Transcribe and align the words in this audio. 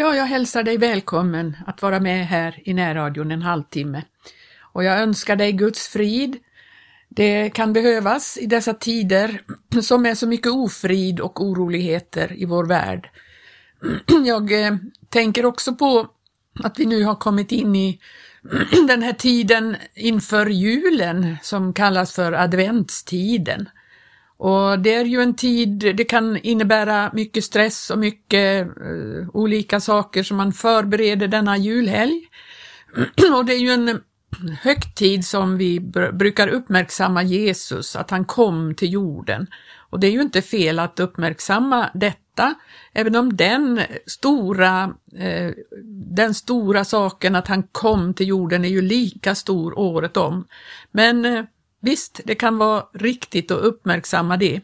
Ja, 0.00 0.16
jag 0.16 0.24
hälsar 0.24 0.62
dig 0.62 0.76
välkommen 0.76 1.56
att 1.66 1.82
vara 1.82 2.00
med 2.00 2.26
här 2.26 2.62
i 2.64 2.74
närradion 2.74 3.30
en 3.30 3.42
halvtimme. 3.42 4.04
Och 4.72 4.84
jag 4.84 5.00
önskar 5.00 5.36
dig 5.36 5.52
Guds 5.52 5.88
frid. 5.88 6.36
Det 7.08 7.50
kan 7.50 7.72
behövas 7.72 8.38
i 8.40 8.46
dessa 8.46 8.74
tider 8.74 9.42
som 9.82 10.06
är 10.06 10.14
så 10.14 10.26
mycket 10.26 10.52
ofrid 10.52 11.20
och 11.20 11.40
oroligheter 11.40 12.32
i 12.36 12.44
vår 12.44 12.64
värld. 12.64 13.10
Jag 14.24 14.66
eh, 14.66 14.76
tänker 15.08 15.44
också 15.46 15.74
på 15.74 16.08
att 16.62 16.78
vi 16.78 16.86
nu 16.86 17.04
har 17.04 17.14
kommit 17.14 17.52
in 17.52 17.76
i 17.76 18.00
den 18.88 19.02
här 19.02 19.12
tiden 19.12 19.76
inför 19.94 20.46
julen 20.46 21.36
som 21.42 21.72
kallas 21.72 22.12
för 22.12 22.32
adventstiden. 22.32 23.68
Och 24.40 24.78
det 24.78 24.94
är 24.94 25.04
ju 25.04 25.20
en 25.20 25.34
tid, 25.34 25.94
det 25.96 26.04
kan 26.04 26.36
innebära 26.36 27.10
mycket 27.12 27.44
stress 27.44 27.90
och 27.90 27.98
mycket 27.98 28.66
uh, 28.66 29.28
olika 29.32 29.80
saker 29.80 30.22
som 30.22 30.36
man 30.36 30.52
förbereder 30.52 31.28
denna 31.28 31.56
julhelg. 31.56 32.22
och 33.36 33.44
det 33.44 33.52
är 33.52 33.58
ju 33.58 33.70
en 33.70 34.00
högtid 34.62 35.24
som 35.24 35.58
vi 35.58 35.80
brukar 36.12 36.48
uppmärksamma 36.48 37.22
Jesus, 37.22 37.96
att 37.96 38.10
han 38.10 38.24
kom 38.24 38.74
till 38.74 38.92
jorden. 38.92 39.46
Och 39.90 40.00
det 40.00 40.06
är 40.06 40.10
ju 40.10 40.22
inte 40.22 40.42
fel 40.42 40.78
att 40.78 41.00
uppmärksamma 41.00 41.90
detta, 41.94 42.54
även 42.92 43.16
om 43.16 43.36
den 43.36 43.80
stora, 44.06 44.94
eh, 45.16 45.50
den 46.14 46.34
stora 46.34 46.84
saken 46.84 47.36
att 47.36 47.48
han 47.48 47.62
kom 47.62 48.14
till 48.14 48.28
jorden 48.28 48.64
är 48.64 48.68
ju 48.68 48.82
lika 48.82 49.34
stor 49.34 49.78
året 49.78 50.16
om. 50.16 50.46
Men 50.90 51.24
eh, 51.24 51.44
Visst, 51.80 52.20
det 52.24 52.34
kan 52.34 52.58
vara 52.58 52.84
riktigt 52.94 53.50
att 53.50 53.60
uppmärksamma 53.60 54.36
det, 54.36 54.60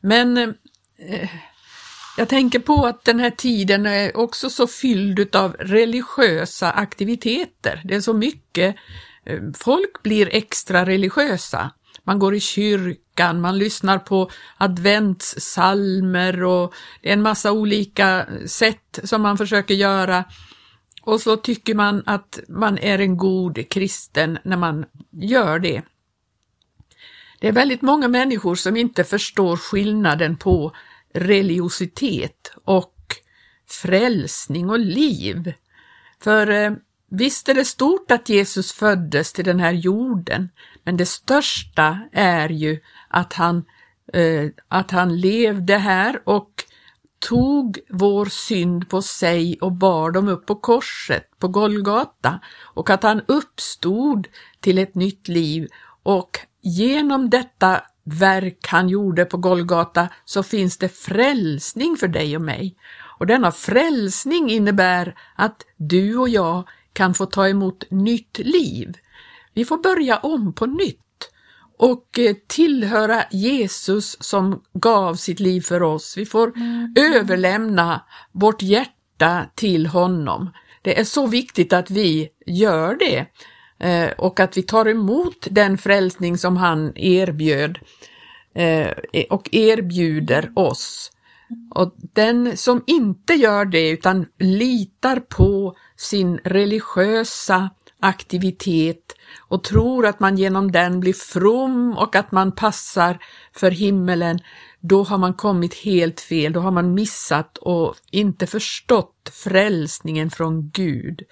men 0.00 0.38
eh, 0.38 1.28
jag 2.18 2.28
tänker 2.28 2.58
på 2.58 2.86
att 2.86 3.04
den 3.04 3.20
här 3.20 3.30
tiden 3.30 3.86
är 3.86 4.16
också 4.16 4.50
så 4.50 4.66
fylld 4.66 5.36
av 5.36 5.52
religiösa 5.52 6.70
aktiviteter. 6.70 7.82
Det 7.84 7.94
är 7.94 8.00
så 8.00 8.12
mycket, 8.12 8.76
eh, 9.24 9.40
folk 9.58 10.02
blir 10.02 10.28
extra 10.32 10.86
religiösa. 10.86 11.70
Man 12.04 12.18
går 12.18 12.34
i 12.34 12.40
kyrkan, 12.40 13.40
man 13.40 13.58
lyssnar 13.58 13.98
på 13.98 14.30
adventssalmer 14.56 16.42
och 16.44 16.74
det 17.02 17.08
är 17.08 17.12
en 17.12 17.22
massa 17.22 17.52
olika 17.52 18.26
sätt 18.46 18.98
som 19.04 19.22
man 19.22 19.38
försöker 19.38 19.74
göra. 19.74 20.24
Och 21.02 21.20
så 21.20 21.36
tycker 21.36 21.74
man 21.74 22.02
att 22.06 22.38
man 22.48 22.78
är 22.78 22.98
en 22.98 23.16
god 23.16 23.70
kristen 23.70 24.38
när 24.44 24.56
man 24.56 24.84
gör 25.12 25.58
det. 25.58 25.82
Det 27.40 27.48
är 27.48 27.52
väldigt 27.52 27.82
många 27.82 28.08
människor 28.08 28.54
som 28.54 28.76
inte 28.76 29.04
förstår 29.04 29.56
skillnaden 29.56 30.36
på 30.36 30.72
religiositet 31.14 32.52
och 32.64 32.94
frälsning 33.68 34.70
och 34.70 34.78
liv. 34.78 35.52
För 36.20 36.50
eh, 36.50 36.72
visst 37.10 37.48
är 37.48 37.54
det 37.54 37.64
stort 37.64 38.10
att 38.10 38.28
Jesus 38.28 38.72
föddes 38.72 39.32
till 39.32 39.44
den 39.44 39.60
här 39.60 39.72
jorden, 39.72 40.48
men 40.84 40.96
det 40.96 41.06
största 41.06 41.98
är 42.12 42.48
ju 42.48 42.80
att 43.08 43.32
han, 43.32 43.64
eh, 44.12 44.50
att 44.68 44.90
han 44.90 45.20
levde 45.20 45.78
här 45.78 46.22
och 46.24 46.64
tog 47.18 47.78
vår 47.88 48.26
synd 48.26 48.88
på 48.88 49.02
sig 49.02 49.58
och 49.60 49.72
bar 49.72 50.10
dem 50.10 50.28
upp 50.28 50.46
på 50.46 50.54
korset 50.54 51.38
på 51.38 51.48
Golgata 51.48 52.40
och 52.74 52.90
att 52.90 53.02
han 53.02 53.22
uppstod 53.28 54.28
till 54.60 54.78
ett 54.78 54.94
nytt 54.94 55.28
liv 55.28 55.68
och 56.02 56.38
genom 56.62 57.30
detta 57.30 57.82
verk 58.04 58.66
han 58.68 58.88
gjorde 58.88 59.24
på 59.24 59.36
Golgata 59.36 60.08
så 60.24 60.42
finns 60.42 60.78
det 60.78 60.88
frälsning 60.88 61.96
för 61.96 62.08
dig 62.08 62.36
och 62.36 62.42
mig. 62.42 62.76
Och 63.18 63.26
denna 63.26 63.52
frälsning 63.52 64.50
innebär 64.50 65.14
att 65.36 65.62
du 65.76 66.16
och 66.16 66.28
jag 66.28 66.68
kan 66.92 67.14
få 67.14 67.26
ta 67.26 67.48
emot 67.48 67.90
nytt 67.90 68.38
liv. 68.38 68.96
Vi 69.54 69.64
får 69.64 69.78
börja 69.78 70.18
om 70.18 70.52
på 70.52 70.66
nytt 70.66 70.98
och 71.78 72.18
eh, 72.18 72.36
tillhöra 72.46 73.24
Jesus 73.30 74.16
som 74.20 74.62
gav 74.72 75.14
sitt 75.14 75.40
liv 75.40 75.60
för 75.60 75.82
oss. 75.82 76.16
Vi 76.16 76.26
får 76.26 76.56
mm. 76.56 76.94
överlämna 76.96 78.02
vårt 78.32 78.62
hjärta 78.62 79.46
till 79.54 79.86
honom. 79.86 80.50
Det 80.82 81.00
är 81.00 81.04
så 81.04 81.26
viktigt 81.26 81.72
att 81.72 81.90
vi 81.90 82.28
gör 82.46 82.96
det. 82.96 83.26
Eh, 83.80 84.10
och 84.10 84.40
att 84.40 84.56
vi 84.56 84.62
tar 84.62 84.88
emot 84.88 85.46
den 85.50 85.78
frälsning 85.78 86.38
som 86.38 86.56
han 86.56 86.92
erbjöd 86.96 87.78
eh, 88.54 88.90
och 89.30 89.48
erbjuder 89.52 90.52
oss. 90.54 91.12
Och 91.74 91.94
den 91.96 92.56
som 92.56 92.84
inte 92.86 93.34
gör 93.34 93.64
det 93.64 93.88
utan 93.90 94.26
litar 94.38 95.20
på 95.20 95.76
sin 95.96 96.38
religiösa 96.44 97.70
aktivitet 98.00 99.14
och 99.48 99.64
tror 99.64 100.06
att 100.06 100.20
man 100.20 100.38
genom 100.38 100.72
den 100.72 101.00
blir 101.00 101.12
from 101.12 101.98
och 101.98 102.16
att 102.16 102.32
man 102.32 102.52
passar 102.52 103.18
för 103.52 103.70
himmelen, 103.70 104.38
då 104.80 105.02
har 105.02 105.18
man 105.18 105.34
kommit 105.34 105.74
helt 105.74 106.20
fel, 106.20 106.52
då 106.52 106.60
har 106.60 106.70
man 106.70 106.94
missat 106.94 107.58
och 107.58 107.94
inte 108.10 108.46
förstått 108.46 109.30
frälsningen 109.32 110.30
från 110.30 110.70
Gud. 110.70 111.22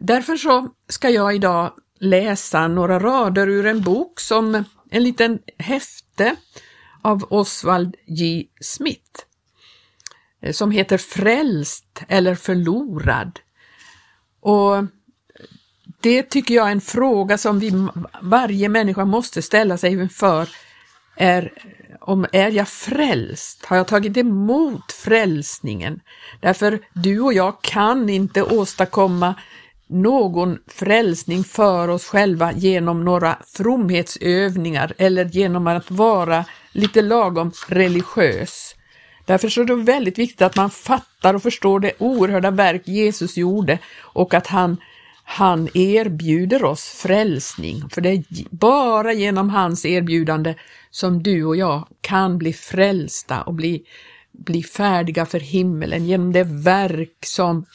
Därför 0.00 0.36
så 0.36 0.68
ska 0.88 1.10
jag 1.10 1.34
idag 1.34 1.72
läsa 2.00 2.68
några 2.68 2.98
rader 2.98 3.48
ur 3.48 3.66
en 3.66 3.82
bok 3.82 4.20
som 4.20 4.64
en 4.90 5.02
liten 5.02 5.38
häfte 5.58 6.36
av 7.02 7.26
Oswald 7.30 7.96
J. 8.06 8.46
Smith 8.60 9.20
eh, 10.42 10.52
som 10.52 10.70
heter 10.70 10.98
Frälst 10.98 12.02
eller 12.08 12.34
förlorad. 12.34 13.40
Och 14.40 14.84
det 16.00 16.22
tycker 16.22 16.54
jag 16.54 16.66
är 16.66 16.72
en 16.72 16.80
fråga 16.80 17.38
som 17.38 17.58
vi, 17.58 17.72
varje 18.22 18.68
människa 18.68 19.04
måste 19.04 19.42
ställa 19.42 19.78
sig 19.78 19.92
inför. 19.92 20.48
Är, 21.16 21.52
om 22.00 22.26
är 22.32 22.50
jag 22.50 22.68
frälst? 22.68 23.64
Har 23.64 23.76
jag 23.76 23.86
tagit 23.86 24.16
emot 24.16 24.92
frälsningen? 24.92 26.00
Därför 26.40 26.80
du 26.92 27.20
och 27.20 27.32
jag 27.32 27.62
kan 27.62 28.08
inte 28.08 28.42
åstadkomma 28.42 29.34
någon 29.88 30.58
frälsning 30.66 31.44
för 31.44 31.88
oss 31.88 32.04
själva 32.04 32.52
genom 32.52 33.04
några 33.04 33.38
fromhetsövningar 33.56 34.92
eller 34.98 35.24
genom 35.24 35.66
att 35.66 35.90
vara 35.90 36.44
lite 36.72 37.02
lagom 37.02 37.52
religiös. 37.68 38.74
Därför 39.24 39.60
är 39.60 39.64
det 39.64 39.74
väldigt 39.74 40.18
viktigt 40.18 40.42
att 40.42 40.56
man 40.56 40.70
fattar 40.70 41.34
och 41.34 41.42
förstår 41.42 41.80
det 41.80 41.92
oerhörda 41.98 42.50
verk 42.50 42.82
Jesus 42.88 43.36
gjorde 43.36 43.78
och 44.00 44.34
att 44.34 44.46
han, 44.46 44.76
han 45.24 45.68
erbjuder 45.74 46.64
oss 46.64 46.88
frälsning. 46.88 47.82
För 47.90 48.00
det 48.00 48.08
är 48.08 48.24
bara 48.50 49.12
genom 49.12 49.50
hans 49.50 49.86
erbjudande 49.86 50.54
som 50.90 51.22
du 51.22 51.44
och 51.44 51.56
jag 51.56 51.88
kan 52.00 52.38
bli 52.38 52.52
frälsta 52.52 53.42
och 53.42 53.54
bli, 53.54 53.82
bli 54.32 54.62
färdiga 54.62 55.26
för 55.26 55.40
himmelen 55.40 56.06
genom 56.06 56.32
det 56.32 56.44
verk 56.44 57.18
som 57.24 57.66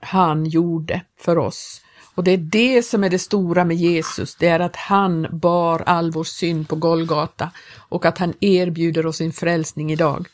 han 0.00 0.46
gjorde 0.46 1.00
för 1.18 1.38
oss. 1.38 1.82
Och 2.14 2.24
det 2.24 2.30
är 2.30 2.38
det 2.38 2.82
som 2.82 3.04
är 3.04 3.10
det 3.10 3.18
stora 3.18 3.64
med 3.64 3.76
Jesus, 3.76 4.34
det 4.34 4.46
är 4.46 4.60
att 4.60 4.76
han 4.76 5.26
bar 5.30 5.82
all 5.86 6.10
vår 6.10 6.24
synd 6.24 6.68
på 6.68 6.76
Golgata 6.76 7.50
och 7.88 8.04
att 8.04 8.18
han 8.18 8.34
erbjuder 8.40 9.06
oss 9.06 9.16
sin 9.16 9.32
frälsning 9.32 9.92
idag. 9.92 10.26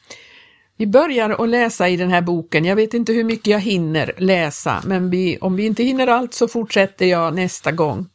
Vi 0.76 0.86
börjar 0.86 1.30
att 1.30 1.48
läsa 1.48 1.88
i 1.88 1.96
den 1.96 2.10
här 2.10 2.20
boken. 2.20 2.64
Jag 2.64 2.76
vet 2.76 2.94
inte 2.94 3.12
hur 3.12 3.24
mycket 3.24 3.46
jag 3.46 3.60
hinner 3.60 4.12
läsa, 4.16 4.82
men 4.86 5.10
vi, 5.10 5.38
om 5.38 5.56
vi 5.56 5.66
inte 5.66 5.82
hinner 5.82 6.06
allt 6.06 6.34
så 6.34 6.48
fortsätter 6.48 7.06
jag 7.06 7.34
nästa 7.34 7.72
gång. 7.72 8.06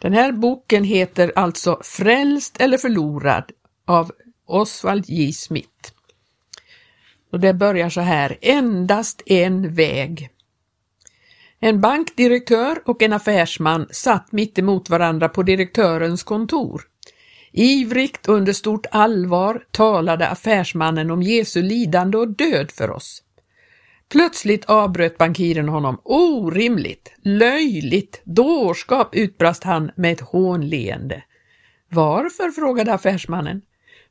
Den 0.00 0.12
här 0.12 0.32
boken 0.32 0.84
heter 0.84 1.32
alltså 1.36 1.80
Frälst 1.84 2.60
eller 2.60 2.78
förlorad 2.78 3.44
av 3.86 4.12
Oswald 4.46 5.04
J. 5.08 5.32
Smith. 5.32 5.92
Och 7.32 7.40
det 7.40 7.54
börjar 7.54 7.88
så 7.88 8.00
här, 8.00 8.36
endast 8.40 9.22
en 9.26 9.74
väg. 9.74 10.28
En 11.64 11.80
bankdirektör 11.80 12.82
och 12.84 13.02
en 13.02 13.12
affärsman 13.12 13.86
satt 13.90 14.32
mitt 14.32 14.58
emot 14.58 14.90
varandra 14.90 15.28
på 15.28 15.42
direktörens 15.42 16.22
kontor. 16.22 16.82
Ivrigt 17.52 18.28
och 18.28 18.34
under 18.34 18.52
stort 18.52 18.86
allvar 18.90 19.64
talade 19.70 20.28
affärsmannen 20.28 21.10
om 21.10 21.22
Jesu 21.22 21.62
lidande 21.62 22.18
och 22.18 22.28
död 22.28 22.70
för 22.70 22.90
oss. 22.90 23.22
Plötsligt 24.08 24.64
avbröt 24.64 25.18
bankiren 25.18 25.68
honom. 25.68 26.00
Orimligt, 26.04 27.12
löjligt, 27.24 28.22
dårskap, 28.24 29.14
utbrast 29.14 29.64
han 29.64 29.90
med 29.96 30.12
ett 30.12 30.20
hånleende. 30.20 31.22
Varför? 31.88 32.50
frågade 32.50 32.94
affärsmannen. 32.94 33.62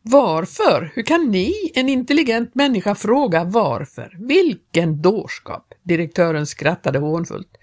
Varför? 0.02 0.92
Hur 0.96 1.04
kan 1.04 1.32
ni, 1.32 1.72
en 1.74 1.90
intelligent 1.90 2.56
människa, 2.56 2.96
fråga 2.96 3.44
varför? 3.44 4.18
Vilken 4.20 5.02
dårskap! 5.02 5.74
Direktören 5.84 6.46
skrattade 6.46 7.00
hånfullt. 7.00 7.58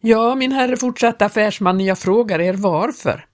Ja, 0.00 0.34
min 0.34 0.52
herre, 0.52 0.76
fortsatte 0.76 1.24
affärsmannen, 1.24 1.86
jag 1.86 1.98
frågar 1.98 2.40
er 2.40 2.54
varför. 2.54 3.26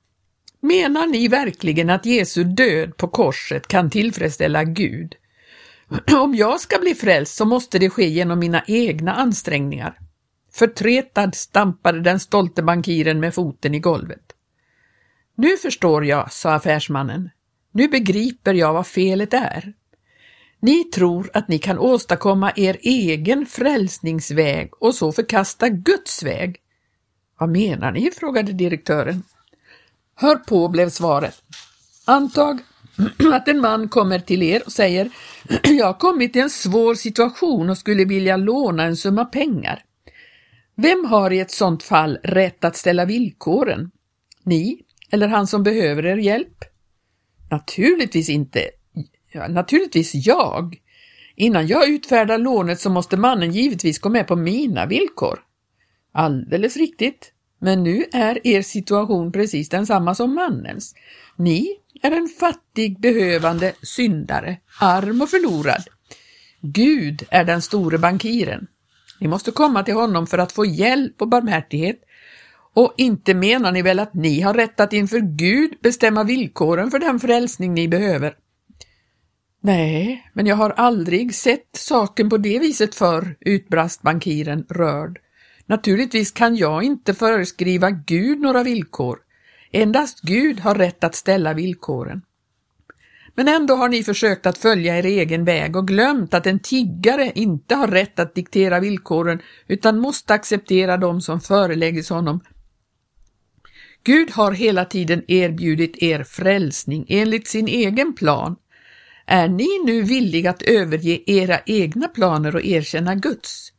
Menar 0.61 1.07
ni 1.07 1.29
verkligen 1.29 1.91
att 1.91 2.07
Jesu 2.07 2.45
död 2.45 2.97
på 2.97 3.09
korset 3.09 3.69
kan 3.69 3.91
tillfredsställa 3.91 4.65
Gud? 4.65 5.15
Om 6.23 6.35
jag 6.35 6.61
ska 6.61 6.79
bli 6.79 6.95
frälst 6.95 7.35
så 7.35 7.45
måste 7.45 7.79
det 7.79 7.91
ske 7.91 8.07
genom 8.07 8.39
mina 8.39 8.63
egna 8.67 9.15
ansträngningar. 9.15 9.99
Förtretad 10.53 11.35
stampade 11.35 12.01
den 12.01 12.21
stolte 12.21 12.63
bankiren 12.63 13.21
med 13.21 13.35
foten 13.35 13.75
i 13.75 13.79
golvet. 13.79 14.33
Nu 15.37 15.57
förstår 15.57 16.05
jag, 16.05 16.33
sa 16.33 16.53
affärsmannen. 16.53 17.31
Nu 17.77 17.89
begriper 17.89 18.55
jag 18.55 18.73
vad 18.73 18.87
felet 18.87 19.35
är. 19.35 19.73
Ni 20.61 20.85
tror 20.85 21.31
att 21.35 21.49
ni 21.49 21.59
kan 21.59 21.79
åstadkomma 21.79 22.53
er 22.57 22.79
egen 22.83 23.47
frälsningsväg 23.47 24.71
och 24.83 24.95
så 24.95 25.13
förkasta 25.13 25.69
Guds 25.69 26.23
väg. 26.23 26.57
Vad 27.39 27.49
menar 27.49 27.93
ni? 27.93 28.11
frågade 28.11 28.53
direktören. 28.53 29.23
Hör 30.15 30.37
på, 30.37 30.69
blev 30.69 30.91
svaret. 30.91 31.43
Antag 32.05 32.61
att 33.33 33.49
en 33.49 33.61
man 33.61 33.89
kommer 33.89 34.19
till 34.19 34.43
er 34.43 34.63
och 34.67 34.73
säger 34.73 35.11
Jag 35.63 35.87
har 35.87 35.99
kommit 35.99 36.37
i 36.37 36.41
en 36.41 36.51
svår 36.51 36.95
situation 36.95 37.71
och 37.71 37.79
skulle 37.79 38.05
vilja 38.05 38.37
låna 38.37 38.83
en 38.83 38.97
summa 38.97 39.25
pengar. 39.25 39.85
Vem 40.75 41.05
har 41.05 41.31
i 41.31 41.41
ett 41.41 41.51
sådant 41.51 41.83
fall 41.83 42.19
rätt 42.23 42.65
att 42.65 42.77
ställa 42.77 43.05
villkoren? 43.05 43.91
Ni 44.43 44.81
eller 45.11 45.29
han 45.29 45.47
som 45.47 45.63
behöver 45.63 46.07
er 46.07 46.17
hjälp? 46.17 46.74
Naturligtvis 47.51 48.29
inte. 48.29 48.71
Ja, 49.33 49.49
naturligtvis 49.49 50.15
jag. 50.15 50.81
Innan 51.37 51.67
jag 51.67 51.89
utfärdar 51.89 52.39
lånet 52.39 52.81
så 52.81 52.91
måste 52.91 53.17
mannen 53.17 53.53
givetvis 53.53 53.99
gå 53.99 54.09
med 54.09 54.27
på 54.27 54.37
mina 54.37 54.87
villkor. 54.87 55.39
Alldeles 56.13 56.77
riktigt. 56.77 57.33
Men 57.59 57.83
nu 57.83 58.05
är 58.13 58.47
er 58.47 58.63
situation 58.63 59.33
precis 59.33 59.69
densamma 59.69 60.15
som 60.15 60.35
mannens. 60.35 60.95
Ni 61.37 61.77
är 62.03 62.11
en 62.11 62.29
fattig, 62.29 63.01
behövande 63.01 63.73
syndare, 63.83 64.57
arm 64.81 65.23
och 65.23 65.31
förlorad. 65.31 65.83
Gud 66.61 67.23
är 67.31 67.45
den 67.45 67.63
store 67.63 67.99
bankiren. 67.99 68.67
Ni 69.21 69.29
måste 69.29 69.51
komma 69.51 69.83
till 69.83 69.95
honom 69.95 70.27
för 70.27 70.39
att 70.39 70.53
få 70.53 70.65
hjälp 70.65 71.23
och 71.23 71.29
barmhärtighet 71.29 72.04
och 72.75 72.95
inte 72.97 73.35
menar 73.35 73.73
ni 73.73 73.83
väl 73.83 73.99
att 73.99 74.15
ni 74.15 74.41
har 74.41 74.55
rätt 74.55 74.81
att 74.81 74.93
inför 74.93 75.21
Gud 75.21 75.71
bestämma 75.83 76.25
villkoren 76.25 76.91
för 76.91 76.99
den 76.99 77.21
frälsning 77.21 77.75
ni 77.75 77.89
behöver? 77.89 78.37
Nej, 79.61 80.31
men 80.33 80.47
jag 80.47 80.57
har 80.57 80.71
aldrig 80.71 81.35
sett 81.35 81.69
saken 81.73 82.31
på 82.31 82.37
det 82.37 82.59
viset 82.59 82.95
förr, 82.95 83.37
utbrast 83.41 84.03
bankiren 84.03 84.67
rörd. 84.69 85.19
Naturligtvis 85.67 86.33
kan 86.33 86.57
jag 86.57 86.83
inte 86.83 87.15
föreskriva 87.15 87.91
Gud 87.91 88.41
några 88.41 88.63
villkor. 88.63 89.19
Endast 89.73 90.21
Gud 90.21 90.61
har 90.61 90.75
rätt 90.75 91.05
att 91.05 91.15
ställa 91.15 91.55
villkoren. 91.55 92.23
Men 93.35 93.49
ändå 93.49 93.75
har 93.75 93.89
ni 93.89 94.05
försökt 94.05 94.47
att 94.47 94.59
följa 94.59 94.99
er 94.99 95.05
egen 95.05 95.45
väg 95.45 95.77
och 95.77 95.89
glömt 95.89 96.35
att 96.35 96.47
en 96.47 96.59
tiggare 96.59 97.33
inte 97.35 97.75
har 97.75 97.89
rätt 97.89 98.19
att 98.19 98.35
diktera 98.35 98.81
villkoren 98.81 99.41
utan 99.67 99.99
måste 99.99 100.35
acceptera 100.35 100.97
dem 100.97 101.21
som 101.21 101.41
föreläggs 101.41 102.11
honom. 102.11 102.41
Gud 104.05 104.31
har 104.31 104.53
hela 104.53 104.85
tiden 104.85 105.23
erbjudit 105.29 106.03
er 106.03 106.25
frälsning 106.25 107.07
enligt 107.09 107.49
sin 107.49 107.69
egen 107.69 108.15
plan. 108.15 108.57
Är 109.27 109.49
ni 109.49 109.69
nu 109.87 110.03
villiga 110.03 110.51
att 110.51 110.63
överge 110.63 111.23
era 111.27 111.61
egna 111.67 112.09
planer 112.09 112.55
och 112.55 112.65
erkänna 112.65 113.15
Guds? 113.15 113.73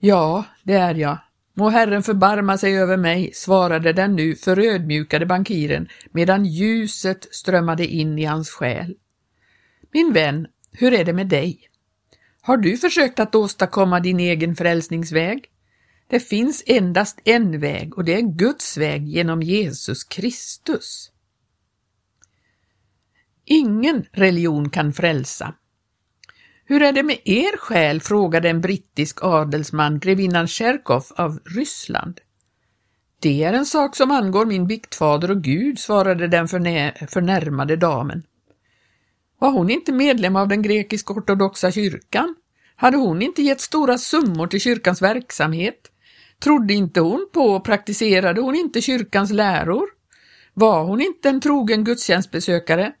Ja, 0.00 0.44
det 0.62 0.74
är 0.74 0.94
jag. 0.94 1.18
Må 1.54 1.68
Herren 1.68 2.02
förbarma 2.02 2.58
sig 2.58 2.78
över 2.78 2.96
mig, 2.96 3.30
svarade 3.34 3.92
den 3.92 4.16
nu 4.16 4.34
förödmjukade 4.34 5.26
bankiren 5.26 5.88
medan 6.10 6.44
ljuset 6.44 7.28
strömmade 7.30 7.86
in 7.86 8.18
i 8.18 8.24
hans 8.24 8.50
själ. 8.50 8.94
Min 9.92 10.12
vän, 10.12 10.46
hur 10.72 10.92
är 10.92 11.04
det 11.04 11.12
med 11.12 11.26
dig? 11.26 11.60
Har 12.40 12.56
du 12.56 12.76
försökt 12.76 13.20
att 13.20 13.34
åstadkomma 13.34 14.00
din 14.00 14.20
egen 14.20 14.56
frälsningsväg? 14.56 15.51
Det 16.12 16.20
finns 16.20 16.62
endast 16.66 17.20
en 17.24 17.60
väg 17.60 17.98
och 17.98 18.04
det 18.04 18.14
är 18.14 18.22
Guds 18.22 18.76
väg 18.76 19.08
genom 19.08 19.42
Jesus 19.42 20.04
Kristus. 20.04 21.10
Ingen 23.44 24.04
religion 24.12 24.70
kan 24.70 24.92
frälsa. 24.92 25.54
Hur 26.64 26.82
är 26.82 26.92
det 26.92 27.02
med 27.02 27.18
er 27.24 27.56
själ? 27.56 28.00
frågade 28.00 28.50
en 28.50 28.60
brittisk 28.60 29.18
adelsman, 29.22 29.98
grevinnan 29.98 30.48
Cherkov 30.48 31.04
av 31.16 31.38
Ryssland. 31.44 32.20
Det 33.18 33.44
är 33.44 33.52
en 33.52 33.66
sak 33.66 33.96
som 33.96 34.10
angår 34.10 34.46
min 34.46 34.66
biktfader 34.66 35.30
och 35.30 35.42
Gud, 35.42 35.78
svarade 35.78 36.28
den 36.28 36.48
förnärmade 36.48 37.76
damen. 37.76 38.22
Var 39.38 39.50
hon 39.50 39.70
inte 39.70 39.92
medlem 39.92 40.36
av 40.36 40.48
den 40.48 40.62
grekisk-ortodoxa 40.62 41.72
kyrkan? 41.72 42.34
Hade 42.76 42.96
hon 42.96 43.22
inte 43.22 43.42
gett 43.42 43.60
stora 43.60 43.98
summor 43.98 44.46
till 44.46 44.60
kyrkans 44.60 45.02
verksamhet? 45.02 45.91
Trodde 46.42 46.74
inte 46.74 47.00
hon 47.00 47.28
på 47.32 47.40
och 47.40 47.64
praktiserade 47.64 48.40
hon 48.40 48.54
inte 48.54 48.80
kyrkans 48.80 49.30
läror? 49.30 49.88
Var 50.54 50.84
hon 50.84 51.00
inte 51.00 51.28
en 51.28 51.40
trogen 51.40 51.84
gudstjänstbesökare? 51.84 52.92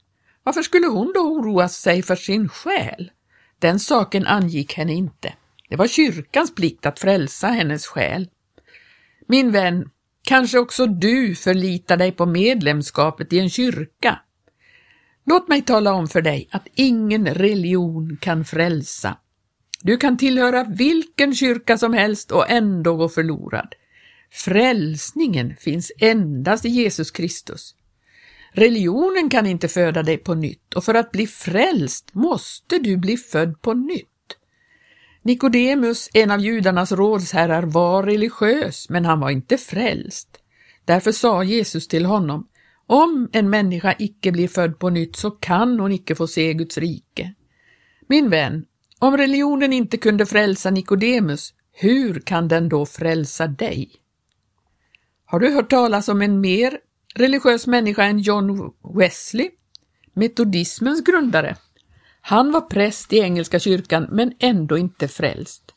Varför 0.42 0.62
skulle 0.62 0.86
hon 0.86 1.12
då 1.14 1.20
oroa 1.20 1.68
sig 1.68 2.02
för 2.02 2.16
sin 2.16 2.48
själ? 2.48 3.10
Den 3.58 3.80
saken 3.80 4.26
angick 4.26 4.74
henne 4.74 4.92
inte. 4.92 5.34
Det 5.68 5.76
var 5.76 5.86
kyrkans 5.86 6.54
plikt 6.54 6.86
att 6.86 6.98
frälsa 6.98 7.46
hennes 7.46 7.86
själ. 7.86 8.28
Min 9.28 9.52
vän, 9.52 9.90
kanske 10.22 10.58
också 10.58 10.86
du 10.86 11.34
förlitar 11.34 11.96
dig 11.96 12.12
på 12.12 12.26
medlemskapet 12.26 13.32
i 13.32 13.38
en 13.38 13.50
kyrka. 13.50 14.18
Låt 15.26 15.48
mig 15.48 15.62
tala 15.62 15.92
om 15.92 16.08
för 16.08 16.22
dig 16.22 16.48
att 16.50 16.68
ingen 16.74 17.26
religion 17.26 18.18
kan 18.20 18.44
frälsa. 18.44 19.16
Du 19.82 19.96
kan 19.96 20.16
tillhöra 20.16 20.64
vilken 20.64 21.34
kyrka 21.34 21.78
som 21.78 21.92
helst 21.92 22.32
och 22.32 22.50
ändå 22.50 22.96
gå 22.96 23.08
förlorad. 23.08 23.74
Frälsningen 24.30 25.56
finns 25.56 25.92
endast 25.98 26.64
i 26.64 26.68
Jesus 26.68 27.10
Kristus. 27.10 27.74
Religionen 28.52 29.30
kan 29.30 29.46
inte 29.46 29.68
föda 29.68 30.02
dig 30.02 30.18
på 30.18 30.34
nytt 30.34 30.74
och 30.74 30.84
för 30.84 30.94
att 30.94 31.12
bli 31.12 31.26
frälst 31.26 32.14
måste 32.14 32.78
du 32.78 32.96
bli 32.96 33.16
född 33.16 33.62
på 33.62 33.74
nytt. 33.74 34.08
Nikodemus, 35.22 36.10
en 36.14 36.30
av 36.30 36.40
judarnas 36.40 36.92
rådsherrar, 36.92 37.62
var 37.62 38.02
religiös, 38.02 38.88
men 38.88 39.04
han 39.04 39.20
var 39.20 39.30
inte 39.30 39.58
frälst. 39.58 40.28
Därför 40.84 41.12
sa 41.12 41.44
Jesus 41.44 41.88
till 41.88 42.06
honom, 42.06 42.48
om 42.86 43.28
en 43.32 43.50
människa 43.50 43.94
icke 43.98 44.32
blir 44.32 44.48
född 44.48 44.78
på 44.78 44.90
nytt 44.90 45.16
så 45.16 45.30
kan 45.30 45.80
hon 45.80 45.92
icke 45.92 46.14
få 46.14 46.26
se 46.26 46.54
Guds 46.54 46.78
rike. 46.78 47.34
Min 48.08 48.30
vän, 48.30 48.64
om 49.02 49.16
religionen 49.16 49.72
inte 49.72 49.96
kunde 49.96 50.26
frälsa 50.26 50.70
Nikodemus, 50.70 51.54
hur 51.72 52.20
kan 52.20 52.48
den 52.48 52.68
då 52.68 52.86
frälsa 52.86 53.46
dig? 53.46 53.90
Har 55.24 55.40
du 55.40 55.54
hört 55.54 55.70
talas 55.70 56.08
om 56.08 56.22
en 56.22 56.40
mer 56.40 56.78
religiös 57.14 57.66
människa 57.66 58.04
än 58.04 58.18
John 58.18 58.72
Wesley, 58.98 59.50
metodismens 60.12 61.04
grundare? 61.04 61.56
Han 62.20 62.52
var 62.52 62.60
präst 62.60 63.12
i 63.12 63.18
engelska 63.18 63.58
kyrkan 63.58 64.08
men 64.10 64.32
ändå 64.38 64.78
inte 64.78 65.08
frälst. 65.08 65.74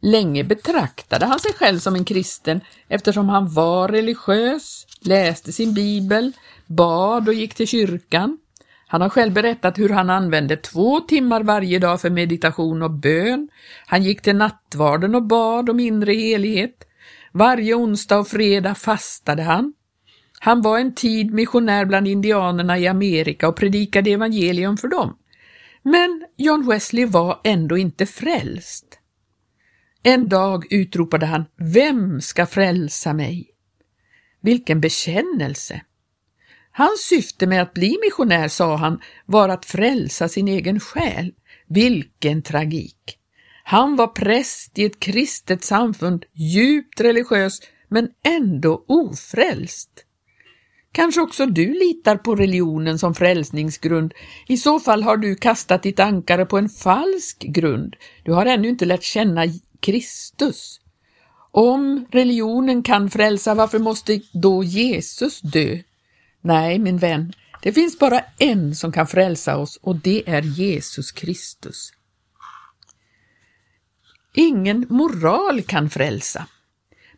Länge 0.00 0.44
betraktade 0.44 1.26
han 1.26 1.38
sig 1.38 1.52
själv 1.52 1.78
som 1.78 1.94
en 1.94 2.04
kristen 2.04 2.60
eftersom 2.88 3.28
han 3.28 3.54
var 3.54 3.88
religiös, 3.88 4.86
läste 5.00 5.52
sin 5.52 5.74
bibel, 5.74 6.32
bad 6.66 7.28
och 7.28 7.34
gick 7.34 7.54
till 7.54 7.68
kyrkan. 7.68 8.38
Han 8.90 9.00
har 9.00 9.08
själv 9.08 9.32
berättat 9.32 9.78
hur 9.78 9.88
han 9.88 10.10
använde 10.10 10.56
två 10.56 11.00
timmar 11.00 11.42
varje 11.42 11.78
dag 11.78 12.00
för 12.00 12.10
meditation 12.10 12.82
och 12.82 12.90
bön. 12.90 13.48
Han 13.86 14.02
gick 14.02 14.22
till 14.22 14.36
nattvarden 14.36 15.14
och 15.14 15.26
bad 15.26 15.70
om 15.70 15.80
inre 15.80 16.12
helighet. 16.12 16.84
Varje 17.32 17.74
onsdag 17.74 18.18
och 18.18 18.28
fredag 18.28 18.74
fastade 18.74 19.42
han. 19.42 19.72
Han 20.40 20.62
var 20.62 20.78
en 20.78 20.94
tid 20.94 21.34
missionär 21.34 21.84
bland 21.84 22.08
indianerna 22.08 22.78
i 22.78 22.86
Amerika 22.86 23.48
och 23.48 23.56
predikade 23.56 24.10
evangelium 24.10 24.76
för 24.76 24.88
dem. 24.88 25.16
Men 25.82 26.24
John 26.36 26.68
Wesley 26.68 27.06
var 27.06 27.40
ändå 27.44 27.78
inte 27.78 28.06
frälst. 28.06 28.98
En 30.02 30.28
dag 30.28 30.72
utropade 30.72 31.26
han 31.26 31.44
Vem 31.56 32.20
ska 32.20 32.46
frälsa 32.46 33.12
mig? 33.12 33.50
Vilken 34.40 34.80
bekännelse! 34.80 35.80
Hans 36.78 37.00
syfte 37.00 37.46
med 37.46 37.62
att 37.62 37.74
bli 37.74 37.98
missionär, 38.04 38.48
sa 38.48 38.76
han, 38.76 39.00
var 39.26 39.48
att 39.48 39.64
frälsa 39.64 40.28
sin 40.28 40.48
egen 40.48 40.80
själ. 40.80 41.32
Vilken 41.66 42.42
tragik! 42.42 43.18
Han 43.64 43.96
var 43.96 44.06
präst 44.06 44.78
i 44.78 44.84
ett 44.84 45.00
kristet 45.00 45.64
samfund, 45.64 46.24
djupt 46.32 47.00
religiös, 47.00 47.60
men 47.88 48.08
ändå 48.24 48.84
ofrälst. 48.88 49.90
Kanske 50.92 51.20
också 51.20 51.46
du 51.46 51.72
litar 51.72 52.16
på 52.16 52.34
religionen 52.34 52.98
som 52.98 53.14
frälsningsgrund. 53.14 54.14
I 54.46 54.56
så 54.56 54.80
fall 54.80 55.02
har 55.02 55.16
du 55.16 55.34
kastat 55.34 55.82
ditt 55.82 56.00
ankare 56.00 56.46
på 56.46 56.58
en 56.58 56.68
falsk 56.68 57.38
grund. 57.38 57.96
Du 58.22 58.32
har 58.32 58.46
ännu 58.46 58.68
inte 58.68 58.84
lärt 58.84 59.02
känna 59.02 59.44
Kristus. 59.80 60.80
Om 61.50 62.06
religionen 62.10 62.82
kan 62.82 63.10
frälsa, 63.10 63.54
varför 63.54 63.78
måste 63.78 64.20
då 64.32 64.64
Jesus 64.64 65.40
dö? 65.40 65.78
Nej, 66.40 66.78
min 66.78 66.98
vän, 66.98 67.32
Det 67.62 67.72
finns 67.72 67.98
bara 67.98 68.20
en 68.38 68.74
som 68.74 68.92
kan 68.92 69.06
frälsa 69.06 69.56
oss 69.56 69.78
och 69.82 69.96
det 69.96 70.22
är 70.26 70.42
Jesus 70.42 71.12
Kristus. 71.12 71.92
Ingen 74.34 74.86
moral 74.88 75.62
kan 75.62 75.90
frälsa. 75.90 76.46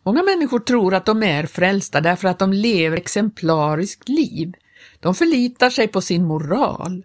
Många 0.02 0.22
människor 0.22 0.58
tror 0.58 0.94
att 0.94 1.06
de 1.06 1.22
är 1.22 1.46
frälsta 1.46 2.00
därför 2.00 2.28
att 2.28 2.38
de 2.38 2.52
lever 2.52 2.96
exemplariskt 2.96 4.08
liv. 4.08 4.52
De 5.00 5.14
förlitar 5.14 5.70
sig 5.70 5.88
på 5.88 6.00
sin 6.00 6.24
moral. 6.24 7.04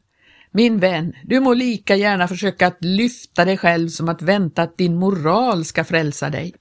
Min 0.51 0.79
vän, 0.79 1.13
du 1.23 1.39
må 1.39 1.53
lika 1.53 1.95
gärna 1.95 2.27
försöka 2.27 2.67
att 2.67 2.83
lyfta 2.83 3.45
dig 3.45 3.57
själv 3.57 3.89
som 3.89 4.09
att 4.09 4.21
vänta 4.21 4.61
att 4.61 4.77
din 4.77 4.95
moral 4.95 5.65
ska 5.65 5.83
frälsa 5.83 6.29
dig. 6.29 6.55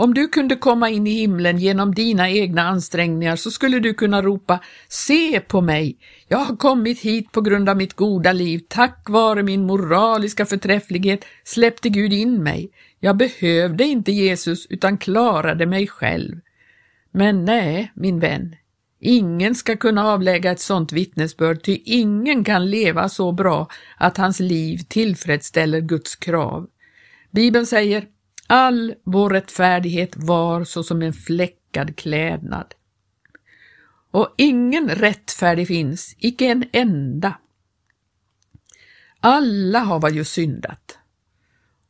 Om 0.00 0.14
du 0.14 0.28
kunde 0.28 0.56
komma 0.56 0.90
in 0.90 1.06
i 1.06 1.10
himlen 1.10 1.58
genom 1.58 1.94
dina 1.94 2.30
egna 2.30 2.62
ansträngningar 2.62 3.36
så 3.36 3.50
skulle 3.50 3.78
du 3.78 3.94
kunna 3.94 4.22
ropa 4.22 4.60
Se 4.88 5.40
på 5.40 5.60
mig! 5.60 5.98
Jag 6.28 6.38
har 6.38 6.56
kommit 6.56 7.00
hit 7.00 7.32
på 7.32 7.40
grund 7.40 7.68
av 7.68 7.76
mitt 7.76 7.94
goda 7.94 8.32
liv. 8.32 8.60
Tack 8.68 9.08
vare 9.08 9.42
min 9.42 9.66
moraliska 9.66 10.46
förträfflighet 10.46 11.24
släppte 11.44 11.88
Gud 11.88 12.12
in 12.12 12.42
mig. 12.42 12.70
Jag 13.00 13.16
behövde 13.16 13.84
inte 13.84 14.12
Jesus 14.12 14.66
utan 14.70 14.98
klarade 14.98 15.66
mig 15.66 15.86
själv. 15.86 16.40
Men 17.12 17.44
nej, 17.44 17.92
min 17.94 18.20
vän, 18.20 18.56
ingen 19.00 19.54
ska 19.54 19.76
kunna 19.76 20.06
avlägga 20.12 20.52
ett 20.52 20.60
sådant 20.60 20.92
vittnesbörd, 20.92 21.62
ty 21.62 21.78
ingen 21.84 22.44
kan 22.44 22.70
leva 22.70 23.08
så 23.08 23.32
bra 23.32 23.68
att 23.96 24.16
hans 24.16 24.40
liv 24.40 24.78
tillfredsställer 24.88 25.80
Guds 25.80 26.16
krav. 26.16 26.66
Bibeln 27.30 27.66
säger 27.66 28.04
All 28.50 28.94
vår 29.04 29.30
rättfärdighet 29.30 30.16
var 30.16 30.64
såsom 30.64 31.02
en 31.02 31.12
fläckad 31.12 31.96
klädnad. 31.96 32.74
Och 34.10 34.34
ingen 34.36 34.88
rättfärdig 34.88 35.66
finns, 35.66 36.16
icke 36.18 36.46
en 36.46 36.64
enda. 36.72 37.34
Alla 39.20 39.78
har 39.78 40.10
ju 40.10 40.24
syndat. 40.24 40.98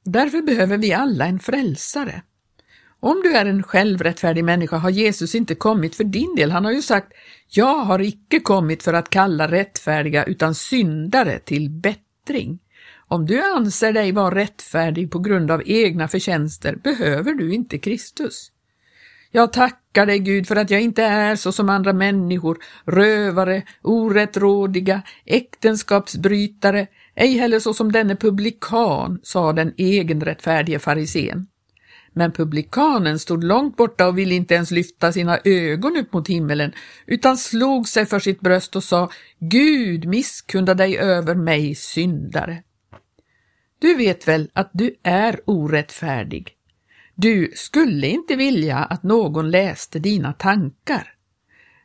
Därför 0.05 0.43
behöver 0.43 0.79
vi 0.79 0.93
alla 0.93 1.27
en 1.27 1.39
frälsare. 1.39 2.23
Om 3.01 3.21
du 3.23 3.37
är 3.37 3.47
en 3.47 3.63
självrättfärdig 3.63 4.45
människa 4.45 4.77
har 4.77 4.91
Jesus 4.91 5.35
inte 5.35 5.55
kommit 5.55 5.95
för 5.95 6.05
din 6.05 6.35
del. 6.37 6.51
Han 6.51 6.65
har 6.65 6.73
ju 6.73 6.83
sagt, 6.83 7.13
jag 7.49 7.79
har 7.79 8.01
icke 8.01 8.41
kommit 8.41 8.83
för 8.83 8.95
att 8.95 9.11
kalla 9.11 9.51
rättfärdiga 9.51 10.25
utan 10.25 10.55
syndare 10.55 11.39
till 11.39 11.71
bättring. 11.71 12.59
Om 13.11 13.27
du 13.27 13.43
anser 13.43 13.93
dig 13.93 14.13
vara 14.13 14.35
rättfärdig 14.35 15.11
på 15.11 15.19
grund 15.19 15.51
av 15.51 15.63
egna 15.67 16.09
förtjänster 16.09 16.77
behöver 16.77 17.35
du 17.35 17.55
inte 17.55 17.79
Kristus. 17.79 18.53
Jag 19.31 19.53
tackar 19.53 20.07
dig 20.07 20.19
Gud 20.19 20.49
för 20.49 20.57
att 20.57 20.71
jag 20.71 20.81
inte 20.81 21.03
är 21.03 21.37
så 21.37 21.53
som 21.53 21.69
andra 21.69 21.93
människor, 21.93 22.59
rövare, 22.85 23.63
orättrådiga, 23.83 25.03
äktenskapsbrytare, 25.27 26.87
ej 27.15 27.39
heller 27.39 27.61
så 27.61 27.75
som 27.75 27.93
denne 27.93 28.17
publikan, 28.17 29.21
sa 29.23 29.53
den 29.53 29.75
egenrättfärdige 29.77 30.79
farisén. 30.79 31.47
Men 32.13 32.33
publikanen 32.33 33.19
stod 33.19 33.45
långt 33.45 33.77
borta 33.77 34.09
och 34.09 34.19
ville 34.19 34.35
inte 34.35 34.55
ens 34.55 34.71
lyfta 34.71 35.13
sina 35.13 35.39
ögon 35.45 35.97
upp 35.97 36.13
mot 36.13 36.29
himmelen, 36.29 36.73
utan 37.07 37.37
slog 37.37 37.89
sig 37.89 38.07
för 38.07 38.19
sitt 38.19 38.41
bröst 38.41 38.77
och 38.77 38.85
sa 38.85 39.11
Gud 39.39 40.05
misskunda 40.05 40.75
dig 40.75 40.99
över 40.99 41.35
mig 41.35 41.75
syndare. 41.75 42.63
Du 43.79 43.95
vet 43.95 44.29
väl 44.29 44.51
att 44.53 44.71
du 44.73 44.97
är 45.03 45.41
orättfärdig. 45.45 46.55
Du 47.15 47.51
skulle 47.55 48.07
inte 48.07 48.37
vilja 48.37 48.77
att 48.77 49.03
någon 49.03 49.51
läste 49.51 49.99
dina 49.99 50.33
tankar. 50.33 51.15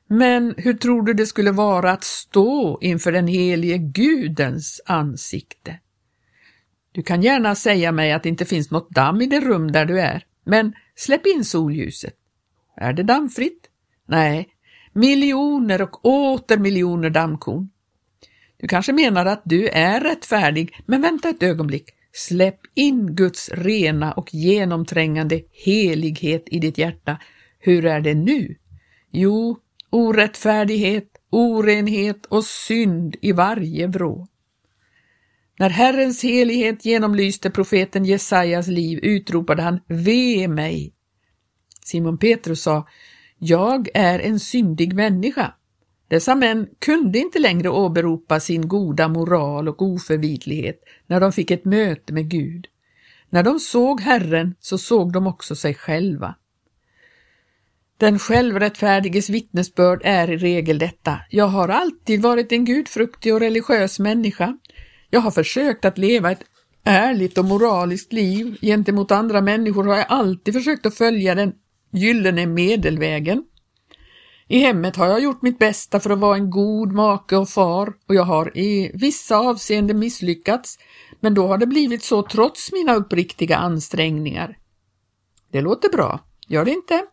Men 0.08 0.56
hur 0.58 0.74
tror 0.74 1.02
du 1.02 1.14
det 1.14 1.26
skulle 1.26 1.52
vara 1.52 1.92
att 1.92 2.04
stå 2.04 2.80
inför 2.82 3.12
den 3.12 3.28
helige 3.28 3.78
Gudens 3.78 4.82
ansikte? 4.86 5.80
Du 6.92 7.04
kan 7.04 7.22
gärna 7.22 7.56
säga 7.56 7.92
mig 7.92 8.12
att 8.12 8.24
det 8.24 8.30
inte 8.30 8.46
finns 8.46 8.72
något 8.72 8.90
damm 8.90 9.22
i 9.22 9.26
det 9.26 9.40
rum 9.40 9.72
där 9.72 9.86
du 9.86 10.00
är, 10.00 10.26
men 10.46 10.74
släpp 10.96 11.26
in 11.26 11.46
solljuset. 11.46 12.16
Är 12.76 12.94
det 12.94 13.04
dammfritt? 13.04 13.70
Nej, 14.06 14.50
miljoner 14.94 15.82
och 15.82 16.06
åter 16.06 16.58
miljoner 16.58 17.10
dammkorn. 17.10 17.70
Du 18.64 18.68
kanske 18.68 18.94
menar 18.94 19.26
att 19.26 19.42
du 19.46 19.68
är 19.68 20.00
rättfärdig, 20.02 20.76
men 20.86 21.02
vänta 21.02 21.30
ett 21.30 21.44
ögonblick. 21.44 21.90
Släpp 22.14 22.60
in 22.76 23.16
Guds 23.16 23.50
rena 23.50 24.14
och 24.14 24.34
genomträngande 24.34 25.42
helighet 25.52 26.44
i 26.46 26.60
ditt 26.60 26.78
hjärta. 26.78 27.18
Hur 27.60 27.86
är 27.86 28.02
det 28.02 28.14
nu? 28.14 28.56
Jo, 29.12 29.58
orättfärdighet, 29.90 31.08
orenhet 31.30 32.26
och 32.26 32.46
synd 32.46 33.16
i 33.22 33.32
varje 33.32 33.88
vrå. 33.88 34.28
När 35.60 35.70
Herrens 35.70 36.24
helighet 36.24 36.86
genomlyste 36.86 37.50
profeten 37.50 38.06
Jesajas 38.06 38.68
liv 38.68 39.00
utropade 39.04 39.62
han 39.62 39.80
Ve 39.88 40.48
mig! 40.48 40.94
Simon 41.86 42.18
Petrus 42.18 42.62
sa 42.62 42.88
Jag 43.38 43.88
är 43.94 44.20
en 44.20 44.40
syndig 44.40 44.94
människa. 44.94 45.54
Dessa 46.14 46.36
män 46.36 46.68
kunde 46.80 47.20
inte 47.20 47.40
längre 47.40 47.70
åberopa 47.70 48.40
sin 48.40 48.68
goda 48.68 49.08
moral 49.08 49.70
och 49.70 49.82
oförvitlighet 49.82 50.80
när 51.08 51.20
de 51.20 51.32
fick 51.32 51.52
ett 51.52 51.66
möte 51.66 52.14
med 52.14 52.30
Gud. 52.30 52.68
När 53.30 53.44
de 53.44 53.60
såg 53.60 54.02
Herren 54.02 54.56
så 54.60 54.78
såg 54.78 55.14
de 55.14 55.28
också 55.28 55.56
sig 55.56 55.74
själva. 55.74 56.36
Den 57.98 58.20
självrättfärdiges 58.20 59.30
vittnesbörd 59.30 60.02
är 60.04 60.32
i 60.32 60.38
regel 60.38 60.80
detta. 60.80 61.20
Jag 61.30 61.48
har 61.48 61.70
alltid 61.70 62.22
varit 62.22 62.52
en 62.52 62.66
gudfruktig 62.66 63.34
och 63.34 63.40
religiös 63.40 64.00
människa. 64.00 64.58
Jag 65.10 65.20
har 65.20 65.32
försökt 65.32 65.86
att 65.86 65.98
leva 65.98 66.32
ett 66.32 66.44
ärligt 66.84 67.38
och 67.38 67.46
moraliskt 67.46 68.14
liv. 68.14 68.58
Gentemot 68.62 69.12
andra 69.12 69.42
människor 69.42 69.84
har 69.84 69.98
jag 69.98 70.06
alltid 70.10 70.54
försökt 70.54 70.86
att 70.86 70.98
följa 70.98 71.36
den 71.36 71.54
gyllene 71.92 72.46
medelvägen. 72.46 73.44
I 74.54 74.60
hemmet 74.60 74.96
har 74.96 75.08
jag 75.08 75.20
gjort 75.20 75.42
mitt 75.42 75.60
bästa 75.60 76.00
för 76.00 76.10
att 76.10 76.20
vara 76.20 76.36
en 76.36 76.50
god 76.50 76.92
make 76.92 77.38
och 77.38 77.50
far 77.50 77.94
och 78.08 78.16
jag 78.16 78.24
har 78.24 78.58
i 78.58 78.92
vissa 78.94 79.38
avseenden 79.38 80.00
misslyckats, 80.00 80.80
men 81.20 81.34
då 81.34 81.48
har 81.48 81.58
det 81.58 81.68
blivit 81.68 82.04
så 82.04 82.24
trots 82.24 82.72
mina 82.72 82.96
uppriktiga 82.96 83.58
ansträngningar. 83.58 84.58
Det 85.52 85.62
låter 85.62 85.90
bra, 85.90 86.20
gör 86.48 86.66
det 86.66 86.72
inte? 86.72 87.06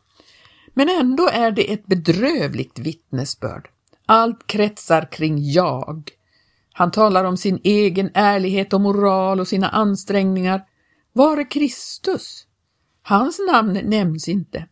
Men 0.75 0.89
ändå 0.89 1.29
är 1.29 1.51
det 1.51 1.73
ett 1.73 1.87
bedrövligt 1.87 2.79
vittnesbörd. 2.79 3.69
Allt 4.07 4.47
kretsar 4.47 5.13
kring 5.13 5.51
jag. 5.51 6.11
Han 6.73 6.91
talar 6.91 7.25
om 7.25 7.37
sin 7.37 7.61
egen 7.65 8.11
ärlighet 8.15 8.73
och 8.73 8.81
moral 8.81 9.41
och 9.41 9.49
sina 9.49 9.69
ansträngningar. 9.69 10.63
Var 11.13 11.37
är 11.37 11.51
Kristus? 11.51 12.47
Hans 13.03 13.41
namn 13.53 13.81
nämns 13.85 14.29
inte. 14.29 14.67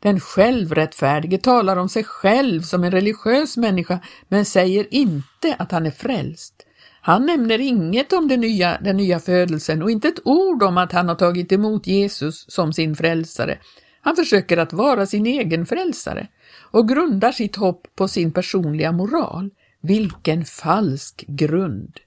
Den 0.00 0.20
självrättfärdige 0.20 1.38
talar 1.38 1.76
om 1.76 1.88
sig 1.88 2.04
själv 2.04 2.62
som 2.62 2.84
en 2.84 2.90
religiös 2.90 3.56
människa 3.56 4.00
men 4.28 4.44
säger 4.44 4.94
inte 4.94 5.56
att 5.58 5.72
han 5.72 5.86
är 5.86 5.90
frälst. 5.90 6.54
Han 7.00 7.26
nämner 7.26 7.58
inget 7.58 8.12
om 8.12 8.28
den 8.28 8.40
nya, 8.40 8.78
den 8.80 8.96
nya 8.96 9.18
födelsen 9.18 9.82
och 9.82 9.90
inte 9.90 10.08
ett 10.08 10.20
ord 10.26 10.62
om 10.62 10.78
att 10.78 10.92
han 10.92 11.08
har 11.08 11.14
tagit 11.14 11.52
emot 11.52 11.86
Jesus 11.86 12.44
som 12.48 12.72
sin 12.72 12.96
frälsare. 12.96 13.58
Han 14.00 14.16
försöker 14.16 14.56
att 14.56 14.72
vara 14.72 15.06
sin 15.06 15.26
egen 15.26 15.66
frälsare 15.66 16.28
och 16.70 16.88
grundar 16.88 17.32
sitt 17.32 17.56
hopp 17.56 17.86
på 17.96 18.08
sin 18.08 18.32
personliga 18.32 18.92
moral. 18.92 19.50
Vilken 19.80 20.44
falsk 20.44 21.24
grund! 21.26 22.00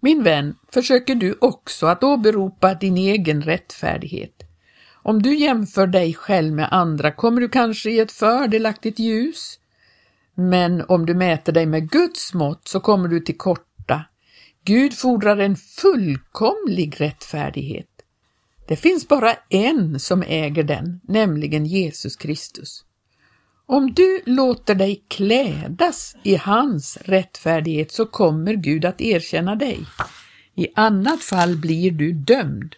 Min 0.00 0.22
vän, 0.22 0.54
försöker 0.72 1.14
du 1.14 1.38
också 1.40 1.86
att 1.86 2.04
åberopa 2.04 2.74
din 2.74 2.96
egen 2.96 3.42
rättfärdighet? 3.42 4.49
Om 5.02 5.22
du 5.22 5.36
jämför 5.36 5.86
dig 5.86 6.14
själv 6.14 6.54
med 6.54 6.68
andra 6.70 7.12
kommer 7.12 7.40
du 7.40 7.48
kanske 7.48 7.90
i 7.90 8.00
ett 8.00 8.12
fördelaktigt 8.12 8.98
ljus. 8.98 9.58
Men 10.34 10.84
om 10.88 11.06
du 11.06 11.14
mäter 11.14 11.52
dig 11.52 11.66
med 11.66 11.90
Guds 11.90 12.34
mått 12.34 12.68
så 12.68 12.80
kommer 12.80 13.08
du 13.08 13.20
till 13.20 13.38
korta. 13.38 14.04
Gud 14.64 14.94
fordrar 14.94 15.36
en 15.36 15.56
fullkomlig 15.56 17.00
rättfärdighet. 17.00 17.86
Det 18.68 18.76
finns 18.76 19.08
bara 19.08 19.34
en 19.48 20.00
som 20.00 20.22
äger 20.22 20.62
den, 20.62 21.00
nämligen 21.02 21.66
Jesus 21.66 22.16
Kristus. 22.16 22.84
Om 23.66 23.92
du 23.92 24.20
låter 24.26 24.74
dig 24.74 25.04
klädas 25.08 26.16
i 26.22 26.36
hans 26.36 26.98
rättfärdighet 27.04 27.92
så 27.92 28.06
kommer 28.06 28.54
Gud 28.54 28.84
att 28.84 29.00
erkänna 29.00 29.54
dig. 29.56 29.78
I 30.54 30.68
annat 30.74 31.22
fall 31.22 31.56
blir 31.56 31.90
du 31.90 32.12
dömd. 32.12 32.76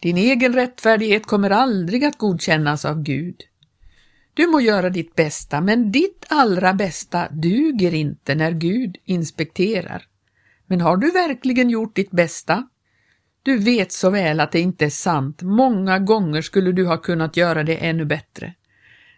Din 0.00 0.16
egen 0.16 0.52
rättfärdighet 0.52 1.26
kommer 1.26 1.50
aldrig 1.50 2.04
att 2.04 2.18
godkännas 2.18 2.84
av 2.84 3.02
Gud. 3.02 3.36
Du 4.34 4.46
må 4.46 4.60
göra 4.60 4.90
ditt 4.90 5.14
bästa, 5.14 5.60
men 5.60 5.92
ditt 5.92 6.26
allra 6.28 6.74
bästa 6.74 7.28
duger 7.28 7.94
inte 7.94 8.34
när 8.34 8.52
Gud 8.52 8.96
inspekterar. 9.04 10.04
Men 10.66 10.80
har 10.80 10.96
du 10.96 11.10
verkligen 11.10 11.70
gjort 11.70 11.96
ditt 11.96 12.10
bästa? 12.10 12.68
Du 13.42 13.58
vet 13.58 13.92
så 13.92 14.10
väl 14.10 14.40
att 14.40 14.52
det 14.52 14.60
inte 14.60 14.84
är 14.84 14.90
sant. 14.90 15.42
Många 15.42 15.98
gånger 15.98 16.42
skulle 16.42 16.72
du 16.72 16.86
ha 16.86 16.96
kunnat 16.96 17.36
göra 17.36 17.62
det 17.62 17.76
ännu 17.76 18.04
bättre. 18.04 18.54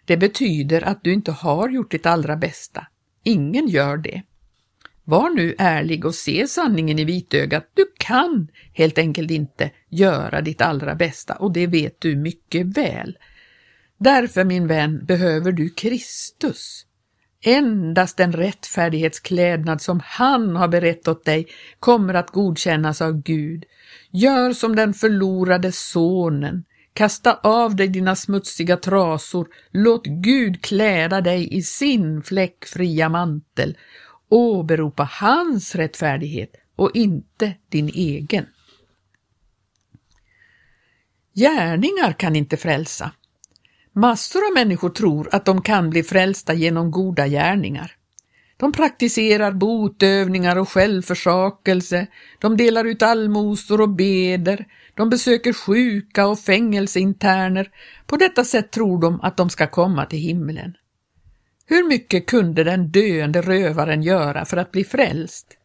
Det 0.05 0.17
betyder 0.17 0.81
att 0.81 1.03
du 1.03 1.13
inte 1.13 1.31
har 1.31 1.69
gjort 1.69 1.91
ditt 1.91 2.05
allra 2.05 2.35
bästa. 2.35 2.87
Ingen 3.23 3.67
gör 3.67 3.97
det. 3.97 4.23
Var 5.11 5.29
nu 5.29 5.55
ärlig 5.57 6.05
och 6.05 6.15
se 6.15 6.47
sanningen 6.47 6.99
i 6.99 7.05
vitögat. 7.05 7.71
Du 7.73 7.85
kan 7.97 8.47
helt 8.73 8.97
enkelt 8.97 9.31
inte 9.31 9.71
göra 9.89 10.41
ditt 10.41 10.61
allra 10.61 10.95
bästa 10.95 11.33
och 11.33 11.53
det 11.53 11.67
vet 11.67 12.01
du 12.01 12.15
mycket 12.15 12.77
väl. 12.77 13.17
Därför, 13.97 14.43
min 14.43 14.67
vän, 14.67 15.05
behöver 15.05 15.51
du 15.51 15.69
Kristus. 15.69 16.85
Endast 17.43 18.17
den 18.17 18.31
rättfärdighetsklädnad 18.31 19.81
som 19.81 20.01
han 20.03 20.55
har 20.55 20.67
berett 20.67 21.07
åt 21.07 21.25
dig 21.25 21.47
kommer 21.79 22.13
att 22.13 22.31
godkännas 22.31 23.01
av 23.01 23.21
Gud. 23.21 23.65
Gör 24.11 24.53
som 24.53 24.75
den 24.75 24.93
förlorade 24.93 25.71
sonen. 25.71 26.63
Kasta 26.93 27.33
av 27.43 27.75
dig 27.75 27.87
dina 27.87 28.15
smutsiga 28.15 28.77
trasor. 28.77 29.47
Låt 29.71 30.05
Gud 30.05 30.61
kläda 30.61 31.21
dig 31.21 31.57
i 31.57 31.61
sin 31.61 32.21
fläckfria 32.21 33.09
mantel. 33.09 33.77
Åberopa 34.31 35.09
hans 35.11 35.75
rättfärdighet 35.75 36.55
och 36.75 36.91
inte 36.93 37.53
din 37.69 37.89
egen. 37.89 38.45
Gärningar 41.33 42.13
kan 42.13 42.35
inte 42.35 42.57
frälsa. 42.57 43.11
Massor 43.91 44.39
av 44.47 44.53
människor 44.53 44.89
tror 44.89 45.35
att 45.35 45.45
de 45.45 45.61
kan 45.61 45.89
bli 45.89 46.03
frälsta 46.03 46.53
genom 46.53 46.91
goda 46.91 47.27
gärningar. 47.27 47.95
De 48.57 48.71
praktiserar 48.71 49.51
botövningar 49.51 50.55
och 50.55 50.69
självförsakelse, 50.69 52.07
de 52.39 52.57
delar 52.57 52.85
ut 52.85 53.01
allmosor 53.01 53.81
och 53.81 53.89
beder, 53.89 54.65
de 54.95 55.09
besöker 55.09 55.53
sjuka 55.53 56.27
och 56.27 56.39
fängelseinterner. 56.39 57.71
På 58.05 58.17
detta 58.17 58.43
sätt 58.43 58.71
tror 58.71 59.01
de 59.01 59.21
att 59.21 59.37
de 59.37 59.49
ska 59.49 59.67
komma 59.67 60.05
till 60.05 60.19
himlen. 60.19 60.73
Hur 61.71 61.83
mycket 61.83 62.25
kunde 62.25 62.63
den 62.63 62.91
döende 62.91 63.41
rövaren 63.41 64.03
göra 64.03 64.45
för 64.45 64.57
att 64.57 64.71
bli 64.71 64.83
frälst? 64.83 65.57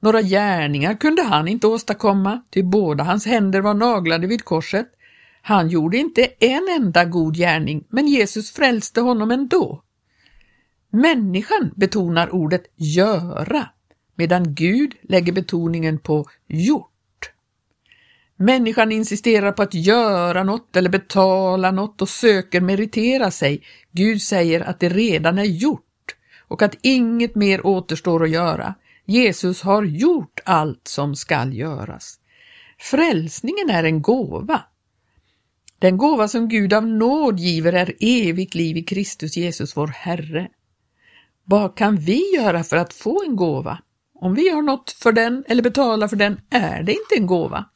Några 0.00 0.22
gärningar 0.22 0.94
kunde 0.94 1.22
han 1.22 1.48
inte 1.48 1.66
åstadkomma, 1.66 2.42
ty 2.50 2.62
båda 2.62 3.04
hans 3.04 3.26
händer 3.26 3.60
var 3.60 3.74
naglade 3.74 4.26
vid 4.26 4.44
korset. 4.44 4.86
Han 5.42 5.68
gjorde 5.68 5.96
inte 5.96 6.28
en 6.38 6.68
enda 6.80 7.04
god 7.04 7.36
gärning, 7.36 7.84
men 7.88 8.06
Jesus 8.06 8.52
frälste 8.52 9.00
honom 9.00 9.30
ändå. 9.30 9.82
Människan 10.90 11.72
betonar 11.76 12.34
ordet 12.34 12.66
göra, 12.76 13.68
medan 14.14 14.54
Gud 14.54 14.94
lägger 15.02 15.32
betoningen 15.32 15.98
på 15.98 16.26
gjort. 16.48 16.89
Människan 18.42 18.92
insisterar 18.92 19.52
på 19.52 19.62
att 19.62 19.74
göra 19.74 20.44
något 20.44 20.76
eller 20.76 20.90
betala 20.90 21.70
något 21.70 22.02
och 22.02 22.08
söker 22.08 22.60
meritera 22.60 23.30
sig. 23.30 23.62
Gud 23.92 24.22
säger 24.22 24.60
att 24.60 24.80
det 24.80 24.88
redan 24.88 25.38
är 25.38 25.44
gjort 25.44 26.16
och 26.48 26.62
att 26.62 26.78
inget 26.82 27.34
mer 27.34 27.66
återstår 27.66 28.24
att 28.24 28.30
göra. 28.30 28.74
Jesus 29.04 29.62
har 29.62 29.82
gjort 29.82 30.40
allt 30.44 30.88
som 30.88 31.16
skall 31.16 31.54
göras. 31.54 32.18
Frälsningen 32.78 33.70
är 33.70 33.84
en 33.84 34.02
gåva. 34.02 34.62
Den 35.78 35.96
gåva 35.96 36.28
som 36.28 36.48
Gud 36.48 36.72
av 36.72 36.86
nåd 36.86 37.38
giver 37.38 37.72
är 37.72 37.94
evigt 38.00 38.54
liv 38.54 38.76
i 38.76 38.82
Kristus 38.82 39.36
Jesus 39.36 39.76
vår 39.76 39.86
Herre. 39.86 40.48
Vad 41.44 41.76
kan 41.76 41.96
vi 41.96 42.34
göra 42.36 42.64
för 42.64 42.76
att 42.76 42.92
få 42.92 43.24
en 43.24 43.36
gåva? 43.36 43.78
Om 44.14 44.34
vi 44.34 44.48
har 44.48 44.62
något 44.62 44.90
för 44.90 45.12
den 45.12 45.44
eller 45.48 45.62
betalar 45.62 46.08
för 46.08 46.16
den 46.16 46.40
är 46.50 46.82
det 46.82 46.92
inte 46.92 47.14
en 47.16 47.26
gåva. 47.26 47.69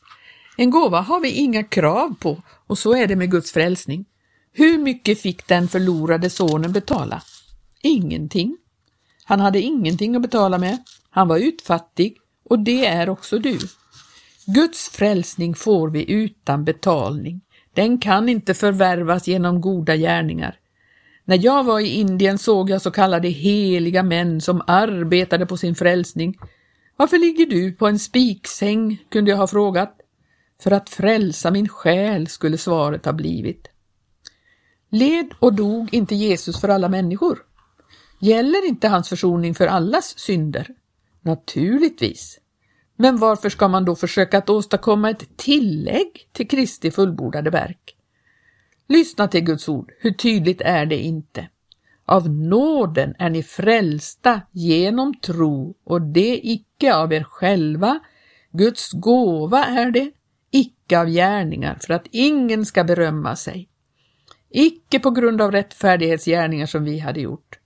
En 0.56 0.70
gåva 0.70 1.00
har 1.00 1.20
vi 1.20 1.30
inga 1.30 1.62
krav 1.62 2.14
på 2.20 2.42
och 2.66 2.78
så 2.78 2.94
är 2.94 3.06
det 3.06 3.16
med 3.16 3.30
Guds 3.30 3.52
frälsning. 3.52 4.04
Hur 4.52 4.78
mycket 4.78 5.20
fick 5.20 5.48
den 5.48 5.68
förlorade 5.68 6.30
sonen 6.30 6.72
betala? 6.72 7.22
Ingenting. 7.82 8.56
Han 9.24 9.40
hade 9.40 9.60
ingenting 9.60 10.16
att 10.16 10.22
betala 10.22 10.58
med. 10.58 10.78
Han 11.10 11.28
var 11.28 11.38
utfattig 11.38 12.16
och 12.44 12.58
det 12.58 12.86
är 12.86 13.08
också 13.08 13.38
du. 13.38 13.58
Guds 14.46 14.88
frälsning 14.88 15.54
får 15.54 15.90
vi 15.90 16.12
utan 16.12 16.64
betalning. 16.64 17.40
Den 17.74 17.98
kan 17.98 18.28
inte 18.28 18.54
förvärvas 18.54 19.28
genom 19.28 19.60
goda 19.60 19.96
gärningar. 19.96 20.56
När 21.24 21.44
jag 21.44 21.64
var 21.64 21.80
i 21.80 21.88
Indien 21.88 22.38
såg 22.38 22.70
jag 22.70 22.82
så 22.82 22.90
kallade 22.90 23.28
heliga 23.28 24.02
män 24.02 24.40
som 24.40 24.62
arbetade 24.66 25.46
på 25.46 25.56
sin 25.56 25.74
frälsning. 25.74 26.38
Varför 26.96 27.18
ligger 27.18 27.46
du 27.46 27.72
på 27.72 27.86
en 27.86 27.98
spiksäng? 27.98 29.04
kunde 29.10 29.30
jag 29.30 29.38
ha 29.38 29.46
frågat. 29.46 30.00
För 30.62 30.70
att 30.70 30.90
frälsa 30.90 31.50
min 31.50 31.68
själ 31.68 32.26
skulle 32.26 32.58
svaret 32.58 33.04
ha 33.04 33.12
blivit. 33.12 33.68
Led 34.90 35.34
och 35.38 35.54
dog 35.54 35.94
inte 35.94 36.14
Jesus 36.14 36.60
för 36.60 36.68
alla 36.68 36.88
människor? 36.88 37.38
Gäller 38.20 38.68
inte 38.68 38.88
hans 38.88 39.08
försoning 39.08 39.54
för 39.54 39.66
allas 39.66 40.18
synder? 40.18 40.68
Naturligtvis. 41.20 42.38
Men 42.96 43.16
varför 43.16 43.50
ska 43.50 43.68
man 43.68 43.84
då 43.84 43.96
försöka 43.96 44.38
att 44.38 44.50
åstadkomma 44.50 45.10
ett 45.10 45.36
tillägg 45.36 46.28
till 46.32 46.48
Kristi 46.48 46.90
fullbordade 46.90 47.50
verk? 47.50 47.96
Lyssna 48.88 49.28
till 49.28 49.44
Guds 49.44 49.68
ord, 49.68 49.92
hur 49.98 50.10
tydligt 50.10 50.60
är 50.60 50.86
det 50.86 50.98
inte? 50.98 51.48
Av 52.06 52.30
nåden 52.30 53.14
är 53.18 53.30
ni 53.30 53.42
frälsta 53.42 54.40
genom 54.50 55.14
tro 55.14 55.74
och 55.84 56.02
det 56.02 56.40
icke 56.42 56.94
av 56.94 57.12
er 57.12 57.22
själva, 57.22 58.00
Guds 58.52 58.92
gåva 58.92 59.64
är 59.64 59.90
det, 59.90 60.10
icke 60.54 61.00
av 61.00 61.08
gärningar 61.08 61.78
för 61.80 61.94
att 61.94 62.06
ingen 62.10 62.66
ska 62.66 62.84
berömma 62.84 63.36
sig. 63.36 63.68
Icke 64.50 64.98
på 64.98 65.10
grund 65.10 65.42
av 65.42 65.52
rättfärdighetsgärningar 65.52 66.66
som 66.66 66.84
vi 66.84 66.98
hade 66.98 67.20
gjort. 67.20 67.58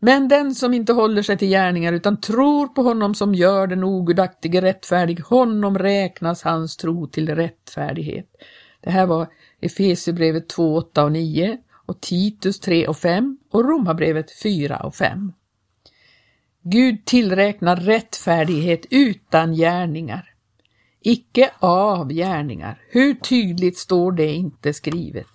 Men 0.00 0.28
den 0.28 0.54
som 0.54 0.74
inte 0.74 0.92
håller 0.92 1.22
sig 1.22 1.38
till 1.38 1.48
gärningar 1.48 1.92
utan 1.92 2.20
tror 2.20 2.66
på 2.66 2.82
honom 2.82 3.14
som 3.14 3.34
gör 3.34 3.66
den 3.66 3.84
ogudaktige 3.84 4.60
rättfärdig, 4.62 5.20
honom 5.20 5.78
räknas 5.78 6.42
hans 6.42 6.76
tro 6.76 7.06
till 7.06 7.34
rättfärdighet. 7.34 8.26
Det 8.80 8.90
här 8.90 9.06
var 9.06 9.26
Efesierbrevet 9.60 10.48
2, 10.48 10.76
8 10.76 11.04
och 11.04 11.12
9 11.12 11.58
och 11.86 12.00
Titus 12.00 12.60
3 12.60 12.86
och 12.86 12.96
5 12.96 13.38
och 13.50 13.64
Romarbrevet 13.64 14.42
4 14.42 14.76
och 14.76 14.94
5. 14.94 15.32
Gud 16.62 17.04
tillräknar 17.04 17.76
rättfärdighet 17.76 18.86
utan 18.90 19.54
gärningar 19.54 20.33
icke 21.04 21.50
av 21.58 22.12
gärningar. 22.12 22.78
Hur 22.88 23.14
tydligt 23.14 23.78
står 23.78 24.12
det 24.12 24.32
inte 24.32 24.72
skrivet? 24.72 25.26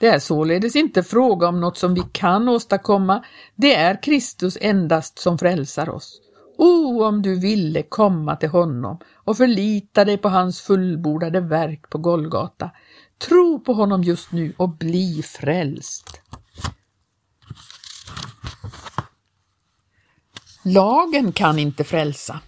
Det 0.00 0.06
är 0.06 0.18
således 0.18 0.76
inte 0.76 1.02
fråga 1.02 1.48
om 1.48 1.60
något 1.60 1.78
som 1.78 1.94
vi 1.94 2.02
kan 2.12 2.48
åstadkomma, 2.48 3.24
det 3.56 3.74
är 3.74 4.02
Kristus 4.02 4.58
endast 4.60 5.18
som 5.18 5.38
frälsar 5.38 5.88
oss. 5.88 6.20
O, 6.58 7.04
om 7.04 7.22
du 7.22 7.40
ville 7.40 7.82
komma 7.82 8.36
till 8.36 8.48
honom 8.48 8.98
och 9.14 9.36
förlita 9.36 10.04
dig 10.04 10.18
på 10.18 10.28
hans 10.28 10.60
fullbordade 10.60 11.40
verk 11.40 11.90
på 11.90 11.98
Golgata. 11.98 12.70
Tro 13.18 13.60
på 13.60 13.72
honom 13.72 14.02
just 14.02 14.32
nu 14.32 14.52
och 14.56 14.68
bli 14.68 15.22
frälst. 15.22 16.20
Lagen 20.64 21.32
kan 21.32 21.58
inte 21.58 21.84
frälsa. 21.84 22.40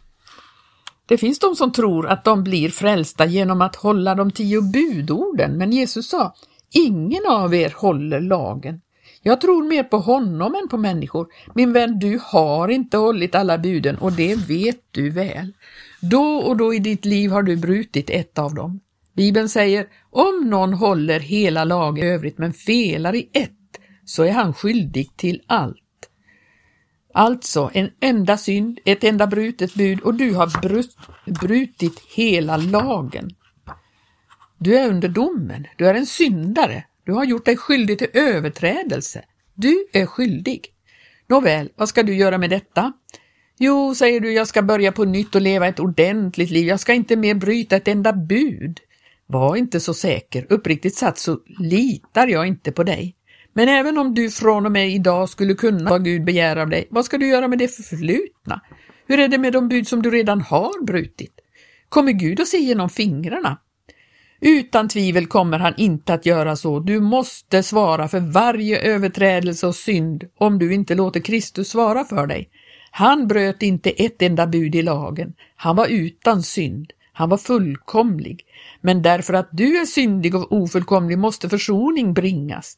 Det 1.11 1.19
finns 1.19 1.39
de 1.39 1.57
som 1.57 1.73
tror 1.73 2.07
att 2.09 2.25
de 2.25 2.45
blir 2.45 2.69
frälsta 2.69 3.27
genom 3.27 3.63
att 3.63 3.77
hålla 3.77 4.15
de 4.15 4.31
tio 4.31 4.61
budorden, 4.63 5.59
men 5.59 5.73
Jesus 5.73 6.09
sa, 6.09 6.35
ingen 6.71 7.27
av 7.29 7.55
er 7.55 7.75
håller 7.77 8.21
lagen. 8.21 8.81
Jag 9.23 9.41
tror 9.41 9.69
mer 9.69 9.83
på 9.83 9.99
honom 9.99 10.55
än 10.55 10.69
på 10.69 10.77
människor. 10.77 11.27
Min 11.55 11.73
vän, 11.73 11.99
du 11.99 12.21
har 12.23 12.69
inte 12.69 12.97
hållit 12.97 13.35
alla 13.35 13.59
buden 13.59 13.97
och 13.97 14.13
det 14.13 14.37
vet 14.37 14.81
du 14.91 15.11
väl. 15.11 15.53
Då 16.01 16.37
och 16.37 16.57
då 16.57 16.75
i 16.75 16.79
ditt 16.79 17.05
liv 17.05 17.31
har 17.31 17.43
du 17.43 17.57
brutit 17.57 18.11
ett 18.11 18.39
av 18.39 18.55
dem. 18.55 18.81
Bibeln 19.17 19.49
säger, 19.49 19.87
om 20.11 20.51
någon 20.51 20.75
håller 20.75 21.21
hela 21.21 21.65
lagen 21.65 22.05
i 22.05 22.09
övrigt 22.09 22.39
men 22.39 22.53
felar 22.53 23.15
i 23.15 23.31
ett, 23.33 23.51
så 24.05 24.23
är 24.23 24.33
han 24.33 24.55
skyldig 24.55 25.17
till 25.17 25.43
allt. 25.47 25.80
Alltså 27.15 27.71
en 27.75 27.91
enda 28.01 28.37
synd, 28.37 28.79
ett 28.85 29.05
enda 29.05 29.27
brutet 29.27 29.75
bud 29.75 30.01
och 30.01 30.15
du 30.15 30.35
har 30.35 30.61
brut, 30.63 30.97
brutit 31.41 32.03
hela 32.15 32.57
lagen. 32.57 33.31
Du 34.59 34.79
är 34.79 34.89
under 34.89 35.09
domen, 35.09 35.67
du 35.77 35.89
är 35.89 35.95
en 35.95 36.07
syndare, 36.07 36.85
du 37.05 37.13
har 37.13 37.25
gjort 37.25 37.45
dig 37.45 37.57
skyldig 37.57 37.99
till 37.99 38.11
överträdelse. 38.13 39.25
Du 39.55 39.87
är 39.93 40.07
skyldig. 40.07 40.67
Nåväl, 41.27 41.71
vad 41.77 41.89
ska 41.89 42.03
du 42.03 42.15
göra 42.15 42.39
med 42.39 42.51
detta? 42.51 42.93
Jo, 43.59 43.95
säger 43.95 44.21
du, 44.21 44.33
jag 44.33 44.49
ska 44.49 44.63
börja 44.63 44.93
på 44.93 45.05
nytt 45.05 45.35
och 45.35 45.41
leva 45.41 45.67
ett 45.67 45.81
ordentligt 45.81 46.51
liv. 46.51 46.67
Jag 46.67 46.81
ska 46.81 46.93
inte 46.93 47.17
mer 47.17 47.35
bryta 47.35 47.77
ett 47.77 47.89
enda 47.89 48.13
bud. 48.13 48.81
Var 49.27 49.57
inte 49.57 49.81
så 49.81 49.95
säker. 49.95 50.47
Uppriktigt 50.49 50.95
sagt 50.97 51.19
så 51.19 51.39
litar 51.59 52.27
jag 52.27 52.47
inte 52.47 52.73
på 52.73 52.83
dig. 52.83 53.17
Men 53.53 53.69
även 53.69 53.99
om 53.99 54.15
du 54.15 54.31
från 54.31 54.67
och 54.67 54.73
med 54.73 54.91
idag 54.91 55.29
skulle 55.29 55.55
kunna 55.55 55.91
vad 55.91 56.05
Gud 56.05 56.25
begär 56.25 56.57
av 56.57 56.69
dig, 56.69 56.89
vad 56.91 57.05
ska 57.05 57.19
du 57.19 57.29
göra 57.29 57.49
med 57.49 57.59
det 57.59 57.69
förflutna? 57.69 58.61
Hur 59.07 59.19
är 59.19 59.29
det 59.29 59.39
med 59.39 59.53
de 59.53 59.69
bud 59.69 59.89
som 59.89 60.03
du 60.03 60.11
redan 60.11 60.41
har 60.41 60.85
brutit? 60.85 61.41
Kommer 61.89 62.13
Gud 62.13 62.41
att 62.41 62.49
se 62.49 62.59
genom 62.59 62.91
fingrarna? 62.91 63.59
Utan 64.41 64.89
tvivel 64.89 65.27
kommer 65.27 65.59
han 65.59 65.75
inte 65.77 66.15
att 66.15 66.27
göra 66.27 66.57
så. 66.57 66.81
Du 66.81 67.01
måste 67.01 67.63
svara 67.63 68.09
för 68.09 68.21
varje 68.21 68.81
överträdelse 68.81 69.67
och 69.67 69.75
synd 69.75 70.25
om 70.39 70.59
du 70.59 70.75
inte 70.75 70.95
låter 70.95 71.21
Kristus 71.21 71.69
svara 71.69 72.05
för 72.05 72.27
dig. 72.27 72.51
Han 72.91 73.29
bröt 73.29 73.63
inte 73.63 73.91
ett 73.91 74.23
enda 74.23 74.47
bud 74.47 74.75
i 74.75 74.83
lagen. 74.83 75.35
Han 75.57 75.77
var 75.77 75.87
utan 75.87 76.43
synd. 76.43 76.93
Han 77.13 77.29
var 77.29 77.39
fullkomlig. 77.39 78.45
Men 78.81 79.03
därför 79.03 79.35
att 79.35 79.49
du 79.53 79.77
är 79.77 79.87
syndig 79.87 80.35
och 80.35 80.53
ofullkomlig 80.53 81.19
måste 81.19 81.49
försoning 81.49 82.15
bringas. 82.15 82.77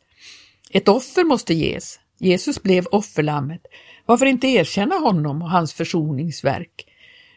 Ett 0.72 0.88
offer 0.88 1.24
måste 1.24 1.54
ges. 1.54 1.98
Jesus 2.18 2.62
blev 2.62 2.86
offerlammet. 2.86 3.60
Varför 4.06 4.26
inte 4.26 4.46
erkänna 4.46 4.94
honom 4.94 5.42
och 5.42 5.50
hans 5.50 5.74
försoningsverk? 5.74 6.86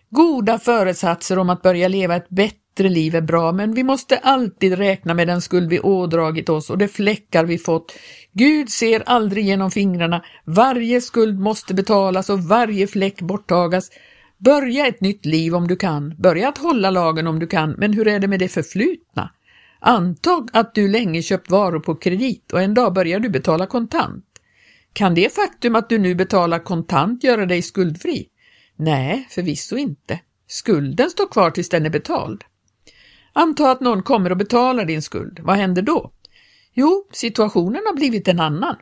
Goda 0.09 0.59
föresatser 0.59 1.39
om 1.39 1.49
att 1.49 1.61
börja 1.61 1.87
leva 1.87 2.15
ett 2.15 2.29
bättre 2.29 2.89
liv 2.89 3.15
är 3.15 3.21
bra, 3.21 3.51
men 3.51 3.73
vi 3.73 3.83
måste 3.83 4.17
alltid 4.17 4.77
räkna 4.77 5.13
med 5.13 5.27
den 5.27 5.41
skuld 5.41 5.69
vi 5.69 5.79
ådragit 5.79 6.49
oss 6.49 6.69
och 6.69 6.77
de 6.77 6.87
fläckar 6.87 7.45
vi 7.45 7.57
fått. 7.57 7.95
Gud 8.33 8.69
ser 8.69 9.03
aldrig 9.05 9.45
genom 9.45 9.71
fingrarna. 9.71 10.25
Varje 10.45 11.01
skuld 11.01 11.39
måste 11.39 11.73
betalas 11.73 12.29
och 12.29 12.39
varje 12.39 12.87
fläck 12.87 13.21
borttagas. 13.21 13.89
Börja 14.37 14.87
ett 14.87 15.01
nytt 15.01 15.25
liv 15.25 15.55
om 15.55 15.67
du 15.67 15.75
kan, 15.75 16.15
börja 16.17 16.49
att 16.49 16.57
hålla 16.57 16.89
lagen 16.89 17.27
om 17.27 17.39
du 17.39 17.47
kan, 17.47 17.71
men 17.71 17.93
hur 17.93 18.07
är 18.07 18.19
det 18.19 18.27
med 18.27 18.39
det 18.39 18.47
förflutna? 18.47 19.29
Antag 19.87 20.49
att 20.53 20.75
du 20.75 20.87
länge 20.87 21.21
köpt 21.21 21.51
varor 21.51 21.79
på 21.79 21.95
kredit 21.95 22.53
och 22.53 22.61
en 22.61 22.73
dag 22.73 22.93
börjar 22.93 23.19
du 23.19 23.29
betala 23.29 23.67
kontant. 23.67 24.25
Kan 24.93 25.15
det 25.15 25.35
faktum 25.35 25.75
att 25.75 25.89
du 25.89 25.97
nu 25.97 26.15
betalar 26.15 26.59
kontant 26.59 27.23
göra 27.23 27.45
dig 27.45 27.61
skuldfri? 27.61 28.27
Nej, 28.75 29.27
förvisso 29.29 29.77
inte. 29.77 30.19
Skulden 30.47 31.09
står 31.09 31.31
kvar 31.31 31.51
tills 31.51 31.69
den 31.69 31.85
är 31.85 31.89
betald. 31.89 32.43
Anta 33.33 33.71
att 33.71 33.81
någon 33.81 34.03
kommer 34.03 34.31
och 34.31 34.37
betalar 34.37 34.85
din 34.85 35.01
skuld. 35.01 35.39
Vad 35.43 35.55
händer 35.55 35.81
då? 35.81 36.11
Jo, 36.73 37.07
situationen 37.11 37.81
har 37.85 37.95
blivit 37.95 38.27
en 38.27 38.39
annan. 38.39 38.75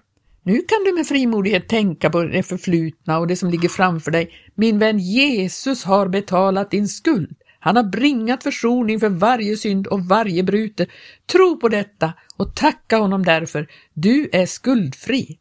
Nu 0.43 0.61
kan 0.61 0.83
du 0.85 0.93
med 0.93 1.07
frimodighet 1.07 1.69
tänka 1.69 2.09
på 2.09 2.23
det 2.23 2.43
förflutna 2.43 3.19
och 3.19 3.27
det 3.27 3.35
som 3.35 3.49
ligger 3.49 3.69
framför 3.69 4.11
dig. 4.11 4.31
Min 4.55 4.79
vän 4.79 4.99
Jesus 4.99 5.83
har 5.83 6.07
betalat 6.07 6.71
din 6.71 6.87
skuld. 6.87 7.37
Han 7.63 7.75
har 7.75 7.83
bringat 7.83 8.43
försoning 8.43 8.99
för 8.99 9.09
varje 9.09 9.57
synd 9.57 9.87
och 9.87 10.05
varje 10.05 10.43
brute. 10.43 10.85
Tro 11.31 11.59
på 11.59 11.69
detta 11.69 12.13
och 12.37 12.55
tacka 12.55 12.97
honom 12.97 13.25
därför. 13.25 13.67
Du 13.93 14.29
är 14.31 14.45
skuldfri. 14.45 15.39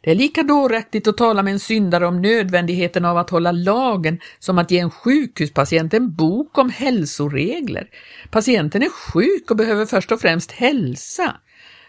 Det 0.00 0.10
är 0.10 0.14
lika 0.14 0.42
dåraktigt 0.42 1.08
att 1.08 1.16
tala 1.16 1.42
med 1.42 1.52
en 1.52 1.60
syndare 1.60 2.06
om 2.06 2.22
nödvändigheten 2.22 3.04
av 3.04 3.18
att 3.18 3.30
hålla 3.30 3.52
lagen 3.52 4.20
som 4.38 4.58
att 4.58 4.70
ge 4.70 4.78
en 4.78 4.90
sjukhuspatient 4.90 5.94
en 5.94 6.14
bok 6.14 6.58
om 6.58 6.70
hälsoregler. 6.70 7.88
Patienten 8.30 8.82
är 8.82 8.90
sjuk 8.90 9.50
och 9.50 9.56
behöver 9.56 9.86
först 9.86 10.12
och 10.12 10.20
främst 10.20 10.52
hälsa. 10.52 11.36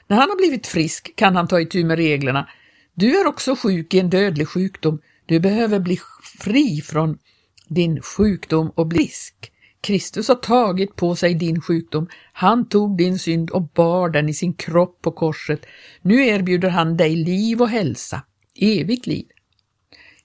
När 0.08 0.18
han 0.18 0.30
har 0.30 0.38
blivit 0.38 0.68
frisk 0.68 1.16
kan 1.16 1.36
han 1.36 1.48
ta 1.48 1.62
itu 1.62 1.84
med 1.84 1.98
reglerna. 1.98 2.50
Du 2.94 3.20
är 3.20 3.28
också 3.28 3.56
sjuk 3.56 3.94
i 3.94 4.00
en 4.00 4.10
dödlig 4.10 4.48
sjukdom. 4.48 5.02
Du 5.26 5.40
behöver 5.40 5.80
bli 5.80 6.00
fri 6.40 6.82
från 6.82 7.18
din 7.68 8.02
sjukdom 8.02 8.72
och 8.76 8.88
bli 8.88 8.98
frisk. 8.98 9.52
Kristus 9.82 10.28
har 10.28 10.36
tagit 10.36 10.96
på 10.96 11.16
sig 11.16 11.34
din 11.34 11.62
sjukdom, 11.62 12.08
han 12.34 12.70
tog 12.70 12.98
din 12.98 13.20
synd 13.20 13.50
och 13.50 13.64
bar 13.64 14.10
den 14.10 14.30
i 14.30 14.34
sin 14.34 14.54
kropp 14.54 15.02
på 15.02 15.12
korset. 15.12 15.66
Nu 16.02 16.28
erbjuder 16.28 16.70
han 16.70 16.98
dig 16.98 17.16
liv 17.16 17.62
och 17.62 17.70
hälsa, 17.70 18.22
evigt 18.56 19.08
liv. 19.08 19.26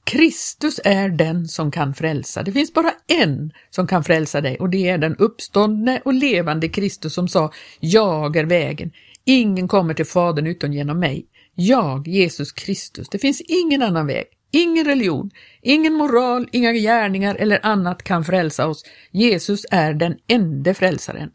Kristus 0.04 0.80
är 0.84 1.08
den 1.08 1.48
som 1.48 1.70
kan 1.70 1.94
frälsa. 1.94 2.42
Det 2.42 2.52
finns 2.52 2.72
bara 2.72 2.92
en 3.06 3.52
som 3.70 3.86
kan 3.86 4.04
frälsa 4.04 4.40
dig 4.40 4.56
och 4.56 4.70
det 4.70 4.88
är 4.88 4.98
den 4.98 5.16
uppståndne 5.16 6.00
och 6.04 6.14
levande 6.14 6.68
Kristus 6.68 7.14
som 7.14 7.28
sa 7.28 7.52
Jag 7.80 8.36
är 8.36 8.44
vägen. 8.44 8.92
Ingen 9.24 9.68
kommer 9.68 9.94
till 9.94 10.06
Fadern 10.06 10.46
utom 10.46 10.72
genom 10.72 10.98
mig. 10.98 11.26
Jag, 11.54 12.08
Jesus 12.08 12.52
Kristus. 12.52 13.08
Det 13.08 13.18
finns 13.18 13.40
ingen 13.40 13.82
annan 13.82 14.06
väg. 14.06 14.24
Ingen 14.54 14.84
religion, 14.84 15.30
ingen 15.62 15.92
moral, 15.92 16.48
inga 16.52 16.72
gärningar 16.72 17.34
eller 17.34 17.66
annat 17.66 18.02
kan 18.02 18.24
frälsa 18.24 18.66
oss. 18.66 18.84
Jesus 19.10 19.66
är 19.70 19.94
den 19.94 20.16
enda 20.26 20.74
frälsaren. 20.74 21.30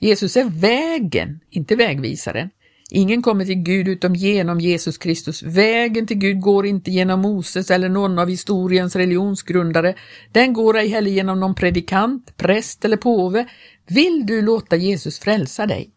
Jesus 0.00 0.36
är 0.36 0.44
vägen, 0.44 1.40
inte 1.50 1.76
vägvisaren. 1.76 2.50
Ingen 2.90 3.22
kommer 3.22 3.44
till 3.44 3.54
Gud 3.62 3.88
utom 3.88 4.14
genom 4.14 4.60
Jesus 4.60 4.98
Kristus. 4.98 5.42
Vägen 5.42 6.06
till 6.06 6.18
Gud 6.18 6.40
går 6.40 6.66
inte 6.66 6.90
genom 6.90 7.20
Moses 7.20 7.70
eller 7.70 7.88
någon 7.88 8.18
av 8.18 8.28
historiens 8.28 8.96
religionsgrundare. 8.96 9.94
Den 10.32 10.52
går 10.52 10.78
ej 10.78 10.88
heller 10.88 11.10
genom 11.10 11.40
någon 11.40 11.54
predikant, 11.54 12.36
präst 12.36 12.84
eller 12.84 12.96
påve. 12.96 13.48
Vill 13.88 14.26
du 14.26 14.42
låta 14.42 14.76
Jesus 14.76 15.18
frälsa 15.18 15.66
dig? 15.66 15.90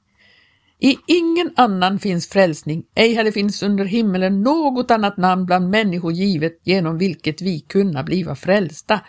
I 0.84 0.98
ingen 1.08 1.54
annan 1.56 2.00
finns 2.00 2.30
frälsning, 2.30 2.84
ej 2.96 3.14
heller 3.14 3.32
finns 3.32 3.64
under 3.64 3.86
himmelen 3.86 4.42
något 4.42 4.92
annat 4.92 5.18
namn 5.18 5.46
bland 5.46 5.70
människor 5.70 6.12
givet 6.12 6.60
genom 6.64 6.98
vilket 6.98 7.42
vi 7.42 7.60
kunna 7.60 8.04
bliva 8.04 8.36
frälsta. 8.36 9.00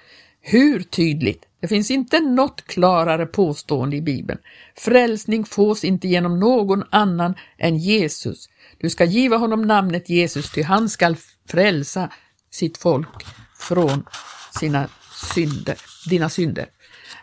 Hur 0.40 0.80
tydligt? 0.80 1.44
Det 1.60 1.68
finns 1.68 1.90
inte 1.90 2.20
något 2.20 2.66
klarare 2.66 3.26
påstående 3.26 3.96
i 3.96 4.02
Bibeln. 4.02 4.38
Frälsning 4.76 5.44
fås 5.44 5.84
inte 5.84 6.08
genom 6.08 6.40
någon 6.40 6.82
annan 6.90 7.34
än 7.58 7.78
Jesus. 7.78 8.48
Du 8.80 8.90
ska 8.90 9.04
giva 9.04 9.36
honom 9.36 9.62
namnet 9.62 10.08
Jesus, 10.08 10.52
ty 10.52 10.62
han 10.62 10.88
skall 10.88 11.16
frälsa 11.48 12.10
sitt 12.50 12.78
folk 12.78 13.24
från 13.58 14.04
sina 14.60 14.88
synder, 15.34 15.76
dina 16.10 16.28
synder. 16.28 16.66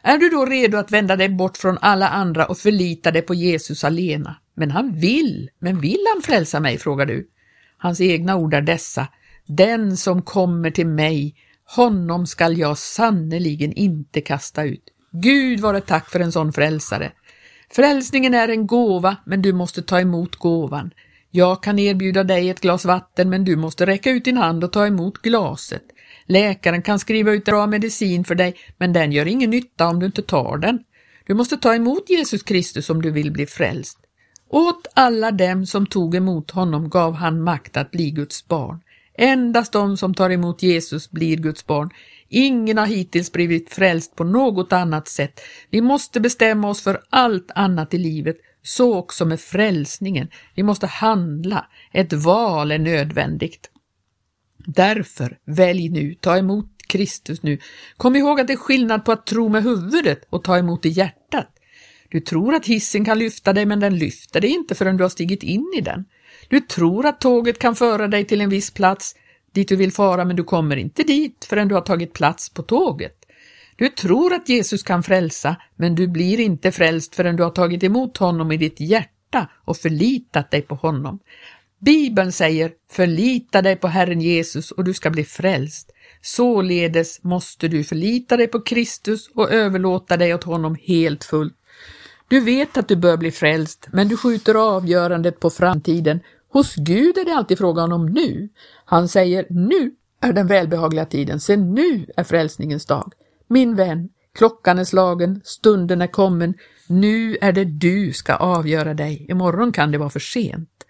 Är 0.04 0.18
du 0.18 0.30
då 0.30 0.46
redo 0.46 0.78
att 0.78 0.92
vända 0.92 1.16
dig 1.16 1.30
bort 1.30 1.58
från 1.58 1.78
alla 1.82 2.10
andra 2.10 2.46
och 2.46 2.58
förlita 2.58 3.12
dig 3.12 3.22
på 3.22 3.34
Jesus 3.34 3.84
alena? 3.84 4.36
Men 4.56 4.72
han 4.72 5.00
vill, 5.00 5.50
men 5.60 5.80
vill 5.80 6.06
han 6.14 6.22
frälsa 6.22 6.60
mig, 6.60 6.78
frågar 6.78 7.06
du? 7.06 7.28
Hans 7.78 8.02
egna 8.02 8.36
ord 8.36 8.54
är 8.54 8.62
dessa. 8.62 9.08
Den 9.48 9.98
som 9.98 10.22
kommer 10.22 10.72
till 10.72 10.88
mig, 10.88 11.36
honom 11.76 12.28
skall 12.28 12.58
jag 12.58 12.78
sannerligen 12.78 13.74
inte 13.74 14.22
kasta 14.22 14.64
ut. 14.64 14.84
Gud 15.12 15.60
vare 15.60 15.82
tack 15.82 16.10
för 16.10 16.20
en 16.20 16.32
sån 16.32 16.54
frälsare. 16.54 17.12
Frälsningen 17.70 18.34
är 18.34 18.48
en 18.48 18.68
gåva, 18.68 19.18
men 19.26 19.42
du 19.42 19.54
måste 19.54 19.82
ta 19.82 20.00
emot 20.00 20.36
gåvan. 20.36 20.92
Jag 21.30 21.64
kan 21.64 21.80
erbjuda 21.80 22.24
dig 22.24 22.50
ett 22.50 22.62
glas 22.62 22.86
vatten, 22.86 23.30
men 23.30 23.44
du 23.44 23.56
måste 23.56 23.86
räcka 23.86 24.12
ut 24.12 24.26
din 24.26 24.38
hand 24.38 24.64
och 24.64 24.72
ta 24.72 24.88
emot 24.88 25.22
glaset. 25.22 25.84
Läkaren 26.26 26.82
kan 26.82 27.00
skriva 27.00 27.32
ut 27.32 27.46
bra 27.46 27.68
medicin 27.68 28.24
för 28.24 28.36
dig, 28.36 28.56
men 28.78 28.94
den 28.94 29.12
gör 29.12 29.28
ingen 29.28 29.50
nytta 29.50 29.88
om 29.88 30.00
du 30.00 30.06
inte 30.06 30.22
tar 30.22 30.58
den. 30.58 30.80
Du 31.26 31.34
måste 31.34 31.58
ta 31.58 31.76
emot 31.76 32.10
Jesus 32.10 32.44
Kristus 32.44 32.90
om 32.90 33.02
du 33.02 33.12
vill 33.12 33.32
bli 33.32 33.46
frälst. 33.46 33.98
Åt 34.50 34.88
alla 34.94 35.32
dem 35.32 35.66
som 35.66 35.86
tog 35.86 36.16
emot 36.16 36.52
honom 36.52 36.90
gav 36.90 37.14
han 37.14 37.44
makt 37.44 37.78
att 37.78 37.92
bli 37.92 38.12
Guds 38.12 38.48
barn. 38.48 38.82
Endast 39.18 39.74
de 39.74 39.98
som 39.98 40.14
tar 40.14 40.30
emot 40.30 40.64
Jesus 40.64 41.12
blir 41.12 41.38
Guds 41.38 41.66
barn. 41.66 41.90
Ingen 42.30 42.78
har 42.78 42.86
hittills 42.86 43.32
blivit 43.32 43.74
frälst 43.74 44.16
på 44.16 44.24
något 44.24 44.74
annat 44.74 45.08
sätt. 45.08 45.42
Vi 45.70 45.82
måste 45.82 46.20
bestämma 46.20 46.70
oss 46.70 46.82
för 46.82 47.02
allt 47.10 47.52
annat 47.56 47.94
i 47.94 47.98
livet, 47.98 48.38
så 48.64 48.96
också 48.98 49.26
med 49.26 49.40
frälsningen. 49.40 50.28
Vi 50.56 50.64
måste 50.64 50.88
handla. 50.88 51.66
Ett 51.92 52.14
val 52.14 52.72
är 52.72 52.80
nödvändigt. 52.80 53.70
Därför, 54.66 55.38
välj 55.46 55.90
nu, 55.90 56.16
ta 56.16 56.38
emot 56.38 56.66
Kristus 56.88 57.44
nu. 57.44 57.58
Kom 57.98 58.16
ihåg 58.16 58.40
att 58.40 58.48
det 58.48 58.54
är 58.54 58.58
skillnad 58.58 59.06
på 59.06 59.12
att 59.12 59.26
tro 59.26 59.50
med 59.50 59.64
huvudet 59.64 60.28
och 60.30 60.44
ta 60.44 60.58
emot 60.58 60.86
i 60.86 60.90
hjärtat. 60.90 61.48
Du 62.10 62.20
tror 62.20 62.56
att 62.56 62.66
hissen 62.66 63.06
kan 63.06 63.20
lyfta 63.20 63.54
dig 63.54 63.66
men 63.66 63.80
den 63.80 63.98
lyfter 63.98 64.42
dig 64.42 64.50
inte 64.50 64.76
förrän 64.76 64.98
du 64.98 65.04
har 65.04 65.10
stigit 65.10 65.44
in 65.44 65.74
i 65.78 65.82
den. 65.82 66.06
Du 66.48 66.60
tror 66.60 67.06
att 67.06 67.22
tåget 67.22 67.60
kan 67.60 67.76
föra 67.76 68.08
dig 68.08 68.26
till 68.26 68.42
en 68.42 68.50
viss 68.50 68.72
plats 68.72 69.16
dit 69.52 69.68
du 69.68 69.76
vill 69.76 69.92
fara 69.92 70.26
men 70.26 70.36
du 70.36 70.44
kommer 70.44 70.76
inte 70.76 71.04
dit 71.04 71.46
förrän 71.50 71.68
du 71.68 71.76
har 71.76 71.82
tagit 71.82 72.14
plats 72.14 72.50
på 72.50 72.62
tåget. 72.62 73.16
Du 73.76 73.90
tror 73.90 74.34
att 74.34 74.50
Jesus 74.50 74.84
kan 74.84 75.04
frälsa 75.04 75.56
men 75.76 75.96
du 75.96 76.08
blir 76.08 76.40
inte 76.40 76.72
frälst 76.72 77.16
förrän 77.16 77.36
du 77.36 77.44
har 77.44 77.52
tagit 77.52 77.84
emot 77.84 78.18
honom 78.18 78.52
i 78.52 78.58
ditt 78.58 78.80
hjärta 78.80 79.48
och 79.66 79.78
förlitat 79.78 80.52
dig 80.52 80.62
på 80.62 80.76
honom. 80.76 81.20
Bibeln 81.86 82.32
säger 82.32 82.72
förlita 82.92 83.62
dig 83.62 83.76
på 83.76 83.88
Herren 83.88 84.22
Jesus 84.22 84.72
och 84.72 84.84
du 84.84 84.94
ska 84.94 85.10
bli 85.10 85.24
frälst. 85.24 85.92
Således 86.22 87.24
måste 87.24 87.68
du 87.68 87.84
förlita 87.84 88.38
dig 88.38 88.48
på 88.48 88.62
Kristus 88.62 89.30
och 89.36 89.52
överlåta 89.52 90.18
dig 90.18 90.34
åt 90.34 90.44
honom 90.44 90.78
helt 90.82 91.24
fullt. 91.24 91.54
Du 92.28 92.40
vet 92.40 92.78
att 92.78 92.88
du 92.88 92.96
bör 92.96 93.18
bli 93.18 93.32
frälst, 93.32 93.88
men 93.92 94.08
du 94.08 94.18
skjuter 94.18 94.76
avgörandet 94.76 95.40
på 95.40 95.50
framtiden. 95.50 96.20
Hos 96.50 96.76
Gud 96.76 97.18
är 97.18 97.26
det 97.26 97.36
alltid 97.36 97.58
frågan 97.58 97.92
om 97.92 98.06
nu. 98.06 98.50
Han 98.86 99.08
säger 99.08 99.46
nu 99.50 99.92
är 100.22 100.34
den 100.34 100.48
välbehagliga 100.48 101.06
tiden, 101.06 101.40
se 101.40 101.58
nu 101.58 102.06
är 102.18 102.24
frälsningens 102.24 102.86
dag. 102.86 103.14
Min 103.48 103.76
vän, 103.76 104.10
klockan 104.36 104.80
är 104.80 104.84
slagen, 104.84 105.42
stunden 105.44 106.02
är 106.02 106.08
kommen, 106.08 106.54
nu 106.88 107.38
är 107.42 107.52
det 107.52 107.66
du 107.66 108.14
ska 108.14 108.36
avgöra 108.36 108.94
dig, 108.94 109.26
imorgon 109.30 109.72
kan 109.72 109.92
det 109.92 109.98
vara 109.98 110.10
för 110.10 110.20
sent. 110.20 110.81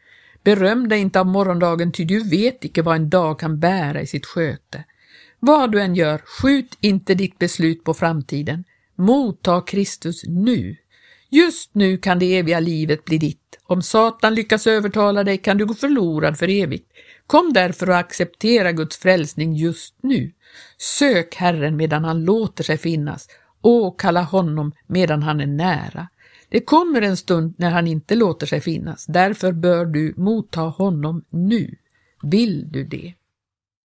Beröm 0.44 0.88
dig 0.90 1.00
inte 1.00 1.20
av 1.20 1.28
morgondagen, 1.28 1.92
ty 1.92 2.06
du 2.06 2.30
vet 2.30 2.66
icke 2.66 2.82
vad 2.82 2.96
en 2.96 3.10
dag 3.10 3.40
kan 3.40 3.60
bära 3.60 4.02
i 4.02 4.08
sitt 4.08 4.26
sköte. 4.26 4.84
Vad 5.40 5.72
du 5.72 5.82
än 5.82 5.96
gör, 5.96 6.22
skjut 6.26 6.78
inte 6.82 7.16
ditt 7.16 7.40
beslut 7.40 7.84
på 7.84 7.94
framtiden. 7.94 8.64
Motta 8.96 9.62
Kristus 9.62 10.24
nu. 10.28 10.76
Just 11.30 11.76
nu 11.76 11.98
kan 11.98 12.20
det 12.20 12.38
eviga 12.38 12.60
livet 12.60 13.06
bli 13.06 13.18
ditt. 13.18 13.60
Om 13.64 13.82
Satan 13.82 14.36
lyckas 14.36 14.68
övertala 14.68 15.24
dig 15.24 15.38
kan 15.38 15.58
du 15.58 15.66
gå 15.66 15.74
förlorad 15.74 16.38
för 16.38 16.50
evigt. 16.50 16.92
Kom 17.28 17.54
därför 17.54 17.90
och 17.90 17.98
acceptera 17.98 18.72
Guds 18.72 18.98
frälsning 18.98 19.54
just 19.54 19.96
nu. 20.02 20.32
Sök 20.78 21.36
Herren 21.36 21.78
medan 21.78 22.04
han 22.04 22.26
låter 22.26 22.64
sig 22.64 22.78
finnas 22.78 23.28
och 23.62 24.00
kalla 24.00 24.24
honom 24.24 24.72
medan 24.88 25.24
han 25.24 25.42
är 25.42 25.48
nära. 25.48 26.08
Det 26.52 26.62
kommer 26.62 27.02
en 27.02 27.18
stund 27.18 27.54
när 27.58 27.70
han 27.70 27.88
inte 27.88 28.16
låter 28.16 28.48
sig 28.48 28.62
finnas, 28.62 29.06
därför 29.06 29.52
bör 29.52 29.86
du 29.86 30.14
motta 30.18 30.62
honom 30.62 31.24
nu. 31.30 31.76
Vill 32.24 32.72
du 32.72 32.84
det? 32.84 33.14